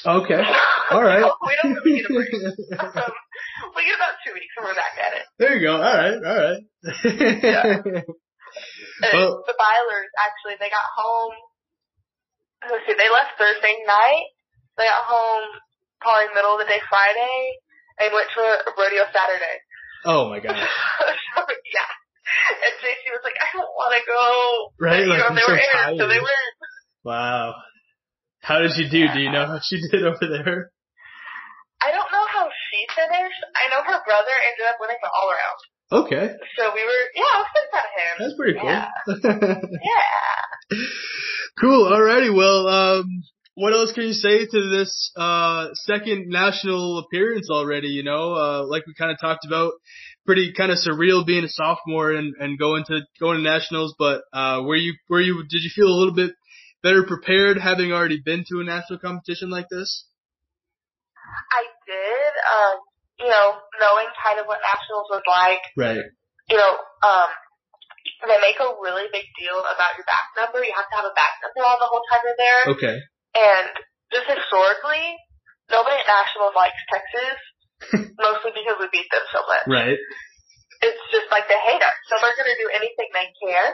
Okay. 0.00 0.40
All 0.96 1.04
right. 1.04 1.24
we 1.44 1.52
don't 1.60 1.76
really 1.76 2.00
get 2.00 2.08
a 2.08 2.14
break. 2.16 2.32
um, 2.80 3.12
we 3.76 3.84
get 3.84 4.00
about 4.00 4.16
two 4.24 4.32
weeks 4.32 4.54
and 4.56 4.64
we're 4.64 4.76
back 4.80 4.96
at 4.96 5.12
it. 5.20 5.24
there 5.36 5.60
you 5.60 5.62
go. 5.68 5.76
All 5.76 5.84
right. 5.84 6.16
All 6.24 6.40
right. 6.40 6.62
And 9.00 9.14
Well- 9.14 9.44
the 9.46 9.54
Bylers 9.54 10.10
actually 10.18 10.58
they 10.58 10.68
got 10.68 10.82
home. 10.98 11.32
Let's 12.66 12.82
see, 12.84 12.98
they 12.98 13.08
left 13.08 13.38
Thursday 13.38 13.78
night. 13.86 14.26
They 14.76 14.84
got 14.84 15.06
home 15.06 15.46
probably 16.02 16.34
middle 16.34 16.58
of 16.58 16.60
the 16.60 16.68
day 16.68 16.82
Friday 16.90 17.56
and 18.00 18.08
went 18.12 18.28
to 18.34 18.40
a 18.40 18.72
rodeo 18.76 19.04
Saturday. 19.12 19.56
oh 20.04 20.28
my 20.28 20.40
gosh. 20.40 20.56
so, 20.58 21.40
yeah. 21.44 21.90
And 22.50 22.74
JC 22.80 23.10
was 23.12 23.22
like, 23.24 23.36
I 23.36 23.48
don't 23.52 23.72
want 23.76 23.92
to 23.94 24.02
go. 24.06 24.24
Right, 24.80 25.02
you 25.04 25.10
like, 25.10 25.18
know, 25.18 25.28
I'm 25.30 25.34
they 25.36 25.42
so 25.44 25.52
were 25.52 25.58
in 25.60 25.98
so 25.98 26.06
they 26.08 26.20
went. 26.20 26.54
Wow. 27.04 27.54
How 28.40 28.60
did 28.60 28.72
she 28.72 28.88
do? 28.88 29.08
Do 29.12 29.20
you 29.20 29.30
know 29.30 29.46
how 29.46 29.60
she 29.62 29.80
did 29.90 30.04
over 30.04 30.24
there? 30.24 30.72
I 31.82 31.90
don't 31.92 32.10
know 32.12 32.26
how 32.32 32.48
she 32.48 32.86
finished. 32.94 33.40
I 33.56 33.68
know 33.72 33.82
her 33.84 34.00
brother 34.04 34.36
ended 34.36 34.66
up 34.68 34.76
winning 34.80 35.00
the 35.02 35.10
all 35.10 35.28
around. 35.32 35.60
Okay. 36.04 36.34
So 36.58 36.70
we 36.74 36.84
were, 36.84 37.02
yeah, 37.16 37.22
I 37.24 37.38
was 37.40 37.48
proud 37.72 37.84
of 37.84 37.94
him. 37.98 38.14
That's 38.20 38.36
pretty 38.36 38.58
cool. 38.60 38.68
Yeah. 38.70 38.88
Yeah. 40.70 40.78
cool. 41.60 41.90
Alrighty. 41.90 42.34
Well, 42.34 42.68
um, 42.68 43.22
what 43.60 43.74
else 43.74 43.92
can 43.92 44.04
you 44.04 44.14
say 44.14 44.46
to 44.46 44.60
this 44.70 45.12
uh 45.16 45.68
second 45.74 46.28
national 46.28 46.98
appearance 46.98 47.50
already? 47.50 47.88
You 47.88 48.02
know, 48.02 48.32
uh, 48.32 48.64
like 48.66 48.86
we 48.86 48.94
kind 48.96 49.12
of 49.12 49.18
talked 49.20 49.44
about, 49.46 49.72
pretty 50.24 50.54
kind 50.56 50.72
of 50.72 50.78
surreal 50.78 51.26
being 51.26 51.44
a 51.44 51.48
sophomore 51.48 52.10
and 52.10 52.32
and 52.40 52.58
going 52.58 52.84
to 52.88 53.00
going 53.20 53.36
to 53.36 53.42
nationals. 53.44 53.94
But 53.98 54.22
uh, 54.32 54.62
were 54.64 54.76
you 54.76 54.94
were 55.10 55.20
you 55.20 55.42
did 55.42 55.60
you 55.60 55.68
feel 55.74 55.88
a 55.88 55.98
little 56.00 56.14
bit 56.14 56.32
better 56.82 57.04
prepared 57.04 57.58
having 57.58 57.92
already 57.92 58.20
been 58.24 58.44
to 58.48 58.60
a 58.60 58.64
national 58.64 58.98
competition 58.98 59.50
like 59.50 59.66
this? 59.70 60.06
I 61.52 61.62
did, 61.84 62.32
um, 62.56 62.76
you 63.20 63.28
know, 63.28 63.60
knowing 63.78 64.08
kind 64.24 64.40
of 64.40 64.46
what 64.48 64.58
nationals 64.64 65.06
was 65.12 65.22
like, 65.28 65.62
Right. 65.76 66.02
you 66.48 66.56
know, 66.56 66.72
um, 67.04 67.28
they 68.24 68.40
make 68.40 68.56
a 68.56 68.72
really 68.80 69.04
big 69.12 69.28
deal 69.36 69.60
about 69.60 70.00
your 70.00 70.08
back 70.08 70.32
number. 70.34 70.64
You 70.64 70.72
have 70.74 70.88
to 70.88 70.96
have 70.96 71.06
a 71.06 71.14
back 71.14 71.38
number 71.44 71.60
on 71.60 71.76
the 71.78 71.88
whole 71.92 72.02
time 72.08 72.24
you're 72.24 72.40
there. 72.40 72.62
Okay. 72.74 72.96
And 73.34 73.70
just 74.10 74.26
historically, 74.26 75.06
nobody 75.70 75.96
at 75.98 76.06
nationals 76.06 76.54
likes 76.58 76.80
Texas, 76.90 77.38
mostly 78.18 78.52
because 78.54 78.76
we 78.82 78.90
beat 78.90 79.08
them 79.10 79.24
so 79.30 79.40
much. 79.46 79.66
Right. 79.70 80.00
It's 80.80 81.04
just 81.12 81.28
like 81.30 81.46
they 81.46 81.60
hate 81.60 81.82
us. 81.82 81.96
So 82.08 82.16
they're 82.18 82.36
going 82.36 82.50
to 82.50 82.60
do 82.60 82.70
anything 82.72 83.08
they 83.12 83.28
can 83.38 83.70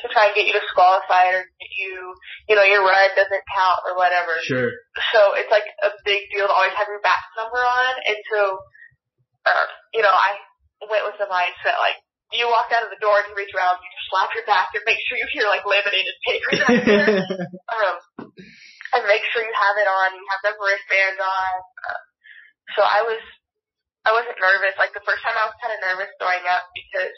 to 0.00 0.06
try 0.08 0.32
and 0.32 0.34
get 0.34 0.48
you 0.48 0.56
disqualified 0.56 1.36
or 1.36 1.44
get 1.44 1.72
you, 1.76 2.16
you 2.48 2.56
know, 2.56 2.64
your 2.64 2.80
run 2.80 3.12
doesn't 3.12 3.44
count 3.52 3.80
or 3.84 3.94
whatever. 3.94 4.34
Sure. 4.40 4.72
So 5.12 5.36
it's 5.36 5.52
like 5.52 5.68
a 5.84 5.92
big 6.08 6.32
deal 6.32 6.48
to 6.48 6.54
always 6.54 6.72
have 6.74 6.88
your 6.88 7.04
back 7.04 7.22
number 7.36 7.60
on. 7.60 7.92
And 8.08 8.18
so, 8.32 8.40
um, 9.44 9.68
you 9.92 10.00
know, 10.00 10.10
I 10.10 10.40
went 10.88 11.04
with 11.04 11.20
the 11.20 11.28
mindset 11.28 11.76
like, 11.76 12.00
you 12.32 12.48
walk 12.48 12.72
out 12.72 12.88
of 12.88 12.88
the 12.88 12.96
door 12.96 13.20
and 13.20 13.28
you 13.28 13.36
reach 13.36 13.52
around, 13.52 13.76
you 13.84 13.92
slap 14.08 14.32
your 14.32 14.48
back 14.48 14.72
and 14.72 14.80
make 14.88 14.96
sure 15.04 15.20
you 15.20 15.28
hear 15.36 15.44
like 15.52 15.68
laminated 15.68 16.16
paper 16.24 16.50
um, 17.76 18.32
and 18.94 19.02
make 19.08 19.24
sure 19.32 19.40
you 19.44 19.54
have 19.56 19.76
it 19.80 19.88
on. 19.88 20.14
You 20.16 20.24
have 20.32 20.42
the 20.44 20.54
wristband 20.56 21.18
on. 21.20 21.52
Uh, 21.88 22.00
so 22.76 22.80
I 22.84 23.00
was, 23.08 23.20
I 24.04 24.10
wasn't 24.12 24.36
nervous. 24.40 24.76
Like 24.76 24.92
the 24.96 25.04
first 25.04 25.22
time 25.24 25.36
I 25.36 25.48
was 25.48 25.56
kind 25.60 25.72
of 25.74 25.80
nervous 25.84 26.12
throwing 26.20 26.44
up 26.48 26.68
because 26.76 27.14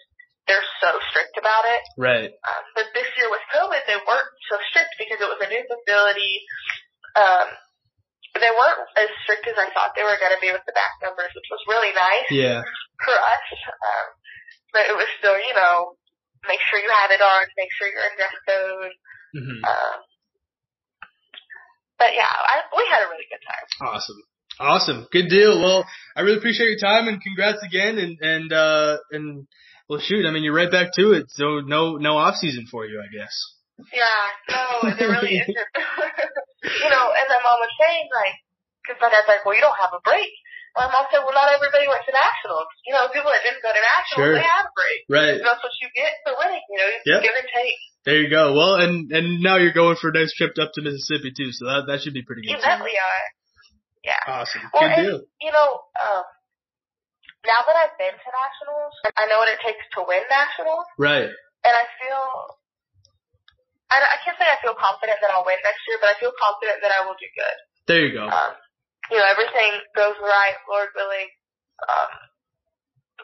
they're 0.47 0.69
so 0.85 1.01
strict 1.11 1.35
about 1.41 1.65
it. 1.73 1.83
right. 1.97 2.31
Um, 2.31 2.63
but 2.77 2.93
this 2.93 3.09
year 3.17 3.33
with 3.33 3.41
COVID, 3.55 3.81
they 3.89 3.97
weren't 3.97 4.33
so 4.53 4.61
strict 4.69 4.93
because 5.01 5.17
it 5.19 5.29
was 5.31 5.41
a 5.41 5.49
new 5.49 5.65
facility. 5.65 6.45
Um, 7.17 7.49
they 8.37 8.51
weren't 8.53 8.83
as 8.99 9.09
strict 9.25 9.47
as 9.49 9.57
I 9.57 9.71
thought 9.73 9.95
they 9.95 10.05
were 10.05 10.19
going 10.21 10.35
to 10.35 10.43
be 10.43 10.51
with 10.53 10.67
the 10.67 10.75
back 10.77 10.99
numbers, 11.01 11.31
which 11.33 11.49
was 11.49 11.63
really 11.71 11.95
nice 11.95 12.29
Yeah. 12.29 12.61
for 13.07 13.15
us. 13.17 13.47
Um, 13.73 14.07
but 14.75 14.85
it 14.91 14.97
was 14.99 15.07
still, 15.23 15.39
you 15.39 15.55
know, 15.55 15.95
make 16.51 16.59
sure 16.69 16.83
you 16.83 16.91
have 16.93 17.15
it 17.15 17.23
on, 17.23 17.47
make 17.57 17.71
sure 17.79 17.87
you're 17.89 18.05
in 18.11 18.19
dress 18.19 18.37
code. 18.45 18.93
hmm 19.39 19.59
Um, 19.65 19.97
but 21.99 22.11
yeah, 22.15 22.29
I, 22.29 22.63
we 22.77 22.85
had 22.91 23.03
a 23.05 23.09
really 23.11 23.27
good 23.31 23.43
time. 23.45 23.67
Awesome. 23.95 24.21
Awesome. 24.61 25.07
Good 25.11 25.29
deal. 25.29 25.59
Well, 25.61 25.85
I 26.15 26.21
really 26.23 26.39
appreciate 26.39 26.71
your 26.71 26.79
time 26.79 27.09
and 27.09 27.21
congrats 27.21 27.63
again 27.67 27.99
and, 27.99 28.19
and, 28.21 28.53
uh, 28.53 28.99
and, 29.11 29.47
well 29.89 30.01
shoot, 30.01 30.25
I 30.25 30.31
mean, 30.33 30.45
you're 30.45 30.57
right 30.57 30.71
back 30.71 30.97
to 30.97 31.13
it. 31.13 31.29
So 31.29 31.61
no, 31.61 31.97
no 32.01 32.17
off 32.17 32.37
season 32.41 32.65
for 32.71 32.87
you, 32.87 33.03
I 33.05 33.11
guess. 33.13 33.35
Yeah, 33.93 34.25
no, 34.49 34.95
there 34.97 35.11
really 35.13 35.37
isn't. 35.43 35.51
you 36.81 36.89
know, 36.89 37.05
and 37.13 37.27
my 37.29 37.41
mom 37.45 37.59
was 37.61 37.75
saying 37.77 38.09
like, 38.15 38.33
because 38.81 38.97
my 39.03 39.11
dad's 39.13 39.29
like, 39.29 39.45
well, 39.45 39.53
you 39.53 39.61
don't 39.61 39.77
have 39.77 39.93
a 39.93 40.01
break. 40.01 40.31
My 40.73 40.89
mom 40.89 41.05
said, 41.13 41.21
well, 41.23 41.37
not 41.37 41.53
everybody 41.53 41.85
went 41.87 42.01
to 42.09 42.15
nationals. 42.17 42.67
You 42.89 42.97
know, 42.97 43.07
people 43.13 43.29
that 43.29 43.45
didn't 43.45 43.61
go 43.61 43.71
to 43.71 43.83
nationals, 43.83 44.25
Sure. 44.25 44.35
they 44.41 44.47
had 44.49 44.67
a 44.67 44.75
break. 44.75 45.01
Right. 45.07 45.37
And 45.39 45.45
that's 45.45 45.61
what 45.63 45.75
you 45.85 45.87
get 45.93 46.17
for 46.25 46.33
winning. 46.35 46.65
You 46.73 46.79
know, 46.81 46.89
it's 46.95 47.05
Yep. 47.07 47.21
give 47.29 47.37
and 47.37 47.51
take. 47.53 47.79
There 48.05 48.21
you 48.21 48.29
go. 48.29 48.53
Well, 48.53 48.77
and, 48.77 49.11
and 49.13 49.41
now 49.41 49.57
you're 49.57 49.73
going 49.73 49.97
for 49.97 50.11
a 50.11 50.13
nice 50.13 50.33
trip 50.37 50.53
up 50.61 50.73
to 50.77 50.83
Mississippi 50.85 51.33
too. 51.33 51.53
So 51.57 51.65
that, 51.67 51.89
that 51.89 52.01
should 52.05 52.13
be 52.13 52.21
pretty 52.23 52.43
You 52.45 52.57
good. 52.57 52.61
too. 52.61 52.69
definitely 52.69 53.01
are. 53.01 53.25
Yeah. 54.05 54.21
Awesome. 54.29 54.61
Well, 54.73 54.85
Good 54.85 54.93
and, 54.93 55.05
deal. 55.09 55.21
you 55.41 55.53
know, 55.53 55.69
um, 55.97 56.25
now 57.49 57.61
that 57.65 57.77
I've 57.81 57.97
been 57.97 58.13
to 58.13 58.29
nationals, 58.29 58.93
I 59.17 59.25
know 59.33 59.41
what 59.41 59.49
it 59.49 59.57
takes 59.65 59.81
to 59.97 60.05
win 60.05 60.21
nationals, 60.29 60.85
Right. 61.01 61.33
and 61.65 61.75
I 61.77 61.85
feel. 62.01 62.21
I, 63.89 64.01
I 64.01 64.17
can't 64.25 64.37
say 64.41 64.49
I 64.49 64.61
feel 64.65 64.77
confident 64.77 65.21
that 65.25 65.33
I'll 65.33 65.45
win 65.49 65.61
next 65.65 65.81
year, 65.89 65.97
but 66.01 66.13
I 66.13 66.17
feel 66.21 66.33
confident 66.37 66.81
that 66.85 66.93
I 66.93 67.05
will 67.09 67.17
do 67.21 67.29
good. 67.33 67.57
There 67.89 68.01
you 68.05 68.13
go. 68.17 68.27
um, 68.29 68.53
you 69.13 69.17
know, 69.21 69.29
everything 69.29 69.77
goes 69.97 70.17
right, 70.21 70.57
Lord 70.69 70.89
willing. 70.97 71.29
Um, 71.85 72.13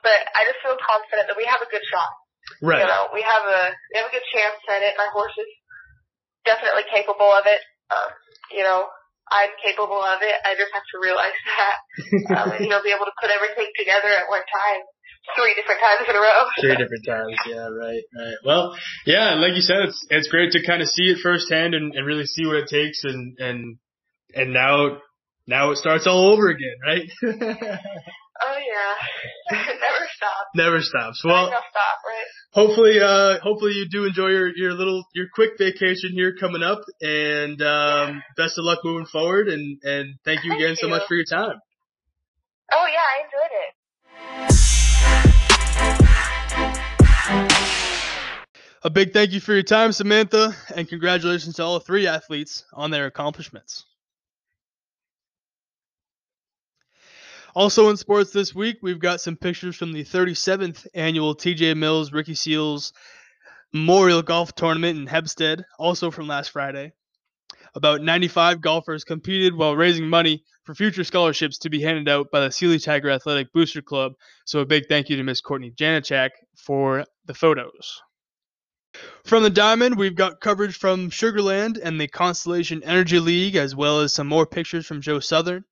but 0.04 0.20
I 0.36 0.44
just 0.48 0.60
feel 0.64 0.76
confident 0.80 1.28
that 1.32 1.36
we 1.36 1.48
have 1.48 1.60
a 1.64 1.68
good 1.72 1.84
shot. 1.88 2.12
Right. 2.62 2.82
You 2.82 2.88
know, 2.90 3.08
we 3.14 3.22
have 3.22 3.44
a 3.46 3.62
we 3.92 3.94
have 4.02 4.08
a 4.10 4.14
good 4.14 4.26
chance 4.34 4.58
at 4.68 4.82
it. 4.82 4.98
My 4.98 5.08
horse 5.14 5.34
is 5.38 5.50
definitely 6.44 6.84
capable 6.90 7.30
of 7.30 7.46
it. 7.46 7.62
Um, 7.90 8.10
you 8.50 8.62
know, 8.62 8.86
I'm 9.30 9.54
capable 9.62 10.02
of 10.02 10.18
it. 10.22 10.36
I 10.42 10.58
just 10.58 10.74
have 10.74 10.86
to 10.94 10.98
realize 10.98 11.38
that. 11.46 11.76
Um, 12.30 12.50
and, 12.52 12.60
you 12.64 12.70
know, 12.70 12.82
be 12.82 12.94
able 12.94 13.06
to 13.06 13.16
put 13.20 13.30
everything 13.30 13.66
together 13.76 14.08
at 14.08 14.30
one 14.30 14.42
time, 14.42 14.80
three 15.36 15.54
different 15.54 15.80
times 15.82 16.06
in 16.08 16.14
a 16.14 16.18
row. 16.18 16.42
Three 16.60 16.76
different 16.76 17.04
times. 17.06 17.36
Yeah, 17.46 17.68
right, 17.68 18.02
right. 18.16 18.38
Well, 18.44 18.76
yeah, 19.04 19.34
like 19.34 19.54
you 19.54 19.62
said, 19.62 19.82
it's 19.88 20.06
it's 20.10 20.28
great 20.28 20.52
to 20.52 20.64
kind 20.64 20.82
of 20.82 20.88
see 20.88 21.10
it 21.10 21.18
firsthand 21.22 21.74
and, 21.74 21.94
and 21.94 22.06
really 22.06 22.26
see 22.26 22.46
what 22.46 22.56
it 22.56 22.68
takes, 22.68 23.04
and 23.04 23.36
and 23.38 23.78
and 24.34 24.52
now 24.52 24.98
now 25.46 25.70
it 25.70 25.78
starts 25.78 26.06
all 26.06 26.32
over 26.32 26.48
again, 26.48 26.76
right? 26.86 27.08
Oh 28.42 28.56
yeah, 28.56 28.94
never 29.58 30.08
stops. 30.16 30.50
Never 30.54 30.80
stops. 30.80 31.22
Well, 31.24 31.50
Well, 31.50 31.62
stop, 31.70 31.98
right? 32.06 32.24
hopefully, 32.52 33.00
uh, 33.00 33.38
hopefully 33.40 33.72
you 33.72 33.86
do 33.90 34.06
enjoy 34.06 34.28
your, 34.28 34.56
your 34.56 34.72
little, 34.72 35.04
your 35.14 35.26
quick 35.34 35.52
vacation 35.58 36.12
here 36.12 36.34
coming 36.40 36.62
up 36.62 36.80
and, 37.02 37.60
um, 37.60 38.22
best 38.36 38.56
of 38.58 38.64
luck 38.64 38.78
moving 38.82 39.06
forward 39.06 39.48
and, 39.48 39.78
and 39.82 40.14
thank 40.24 40.44
you 40.44 40.52
Thank 40.52 40.62
again 40.62 40.76
so 40.76 40.86
you. 40.86 40.90
much 40.90 41.02
for 41.06 41.14
your 41.16 41.26
time. 41.26 41.56
Oh 42.72 42.86
yeah, 42.86 43.04
I 43.04 43.24
enjoyed 43.24 43.52
it. 43.52 43.74
A 48.82 48.88
big 48.88 49.12
thank 49.12 49.32
you 49.32 49.40
for 49.40 49.52
your 49.52 49.62
time, 49.62 49.92
Samantha, 49.92 50.56
and 50.74 50.88
congratulations 50.88 51.56
to 51.56 51.62
all 51.62 51.78
three 51.80 52.06
athletes 52.06 52.64
on 52.72 52.90
their 52.90 53.04
accomplishments. 53.04 53.84
Also 57.54 57.88
in 57.88 57.96
sports 57.96 58.30
this 58.30 58.54
week, 58.54 58.78
we've 58.82 59.00
got 59.00 59.20
some 59.20 59.36
pictures 59.36 59.76
from 59.76 59.92
the 59.92 60.04
37th 60.04 60.86
annual 60.94 61.34
TJ 61.34 61.76
Mills 61.76 62.12
Ricky 62.12 62.34
Seals 62.34 62.92
Memorial 63.72 64.22
Golf 64.22 64.54
Tournament 64.54 64.98
in 64.98 65.06
Hempstead, 65.06 65.64
also 65.78 66.10
from 66.10 66.26
last 66.26 66.50
Friday. 66.50 66.92
About 67.74 68.02
95 68.02 68.60
golfers 68.60 69.04
competed 69.04 69.54
while 69.54 69.76
raising 69.76 70.08
money 70.08 70.44
for 70.64 70.74
future 70.74 71.04
scholarships 71.04 71.58
to 71.58 71.70
be 71.70 71.80
handed 71.80 72.08
out 72.08 72.30
by 72.32 72.40
the 72.40 72.50
Sealy 72.50 72.78
Tiger 72.78 73.10
Athletic 73.10 73.52
Booster 73.52 73.82
Club. 73.82 74.12
So 74.44 74.60
a 74.60 74.66
big 74.66 74.86
thank 74.88 75.08
you 75.08 75.16
to 75.16 75.22
Miss 75.22 75.40
Courtney 75.40 75.70
Janachak 75.70 76.30
for 76.56 77.04
the 77.26 77.34
photos. 77.34 78.00
From 79.24 79.44
the 79.44 79.50
Diamond, 79.50 79.96
we've 79.96 80.16
got 80.16 80.40
coverage 80.40 80.76
from 80.76 81.10
Sugar 81.10 81.42
Land 81.42 81.78
and 81.78 82.00
the 82.00 82.08
Constellation 82.08 82.82
Energy 82.82 83.20
League, 83.20 83.54
as 83.54 83.76
well 83.76 84.00
as 84.00 84.12
some 84.12 84.26
more 84.26 84.46
pictures 84.46 84.84
from 84.84 85.00
Joe 85.00 85.20
Southern. 85.20 85.64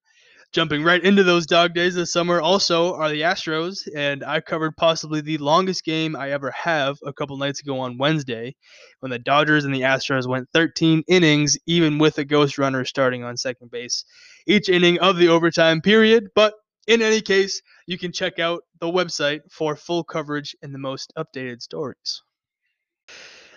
Jumping 0.53 0.83
right 0.83 1.05
into 1.05 1.23
those 1.23 1.45
dog 1.45 1.75
days 1.75 1.95
this 1.95 2.11
summer 2.11 2.41
also 2.41 2.95
are 2.95 3.11
the 3.11 3.21
Astros, 3.21 3.87
and 3.95 4.25
I 4.25 4.41
covered 4.41 4.79
possibly 4.79 5.21
the 5.21 5.37
longest 5.39 5.85
game 5.85 6.17
I 6.17 6.31
ever 6.31 6.51
have 6.53 6.97
a 7.05 7.13
couple 7.13 7.37
nights 7.37 7.61
ago 7.61 7.79
on 7.81 7.99
Wednesday 7.99 8.57
when 9.01 9.11
the 9.11 9.19
Dodgers 9.19 9.67
and 9.67 9.75
the 9.75 9.83
Astros 9.83 10.27
went 10.27 10.49
13 10.55 11.05
innings, 11.07 11.59
even 11.67 11.99
with 11.99 12.17
a 12.17 12.25
ghost 12.25 12.57
runner 12.57 12.87
starting 12.87 13.25
on 13.25 13.37
second 13.37 13.71
base 13.71 14.05
each 14.47 14.71
inning 14.71 14.99
of 15.01 15.19
the 15.19 15.29
overtime 15.29 15.83
period. 15.83 16.29
But 16.35 16.55
in 16.87 17.03
any 17.03 17.21
case, 17.21 17.61
you 17.87 17.99
can 17.99 18.11
check 18.11 18.39
out 18.39 18.63
the 18.81 18.87
website 18.87 19.41
for 19.51 19.77
full 19.77 20.03
coverage 20.03 20.57
and 20.63 20.75
the 20.75 20.79
most 20.79 21.13
updated 21.19 21.61
stories. 21.61 22.23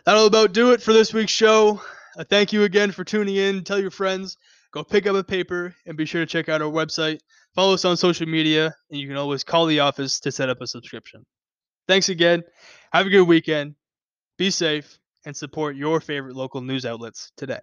That'll 0.06 0.26
about 0.26 0.52
do 0.52 0.72
it 0.72 0.82
for 0.82 0.92
this 0.92 1.14
week's 1.14 1.32
show. 1.32 1.82
Uh, 2.18 2.26
thank 2.26 2.52
you 2.52 2.64
again 2.64 2.92
for 2.92 3.06
tuning 3.06 3.38
in. 3.38 3.64
Tell 3.64 3.80
your 3.80 3.92
friends, 3.92 4.38
go 4.72 4.84
pick 4.84 5.08
up 5.08 5.16
a 5.16 5.24
paper, 5.24 5.76
and 5.86 5.98
be 5.98 6.06
sure 6.06 6.22
to 6.22 6.26
check 6.26 6.50
out 6.50 6.62
our 6.62 6.72
website. 6.72 7.20
Follow 7.56 7.74
us 7.74 7.86
on 7.86 7.98
social 7.98 8.28
media, 8.28 8.74
and 8.90 9.00
you 9.00 9.08
can 9.08 9.18
always 9.18 9.44
call 9.44 9.66
the 9.66 9.80
office 9.80 10.20
to 10.22 10.32
set 10.32 10.50
up 10.50 10.62
a 10.62 10.68
subscription. 10.68 11.26
Thanks 11.88 12.10
again. 12.10 12.44
Have 12.94 13.08
a 13.08 13.10
good 13.10 13.28
weekend. 13.28 13.76
Be 14.38 14.50
safe 14.50 14.98
and 15.26 15.36
support 15.36 15.76
your 15.76 16.00
favorite 16.00 16.36
local 16.36 16.62
news 16.62 16.86
outlets 16.86 17.32
today. 17.38 17.60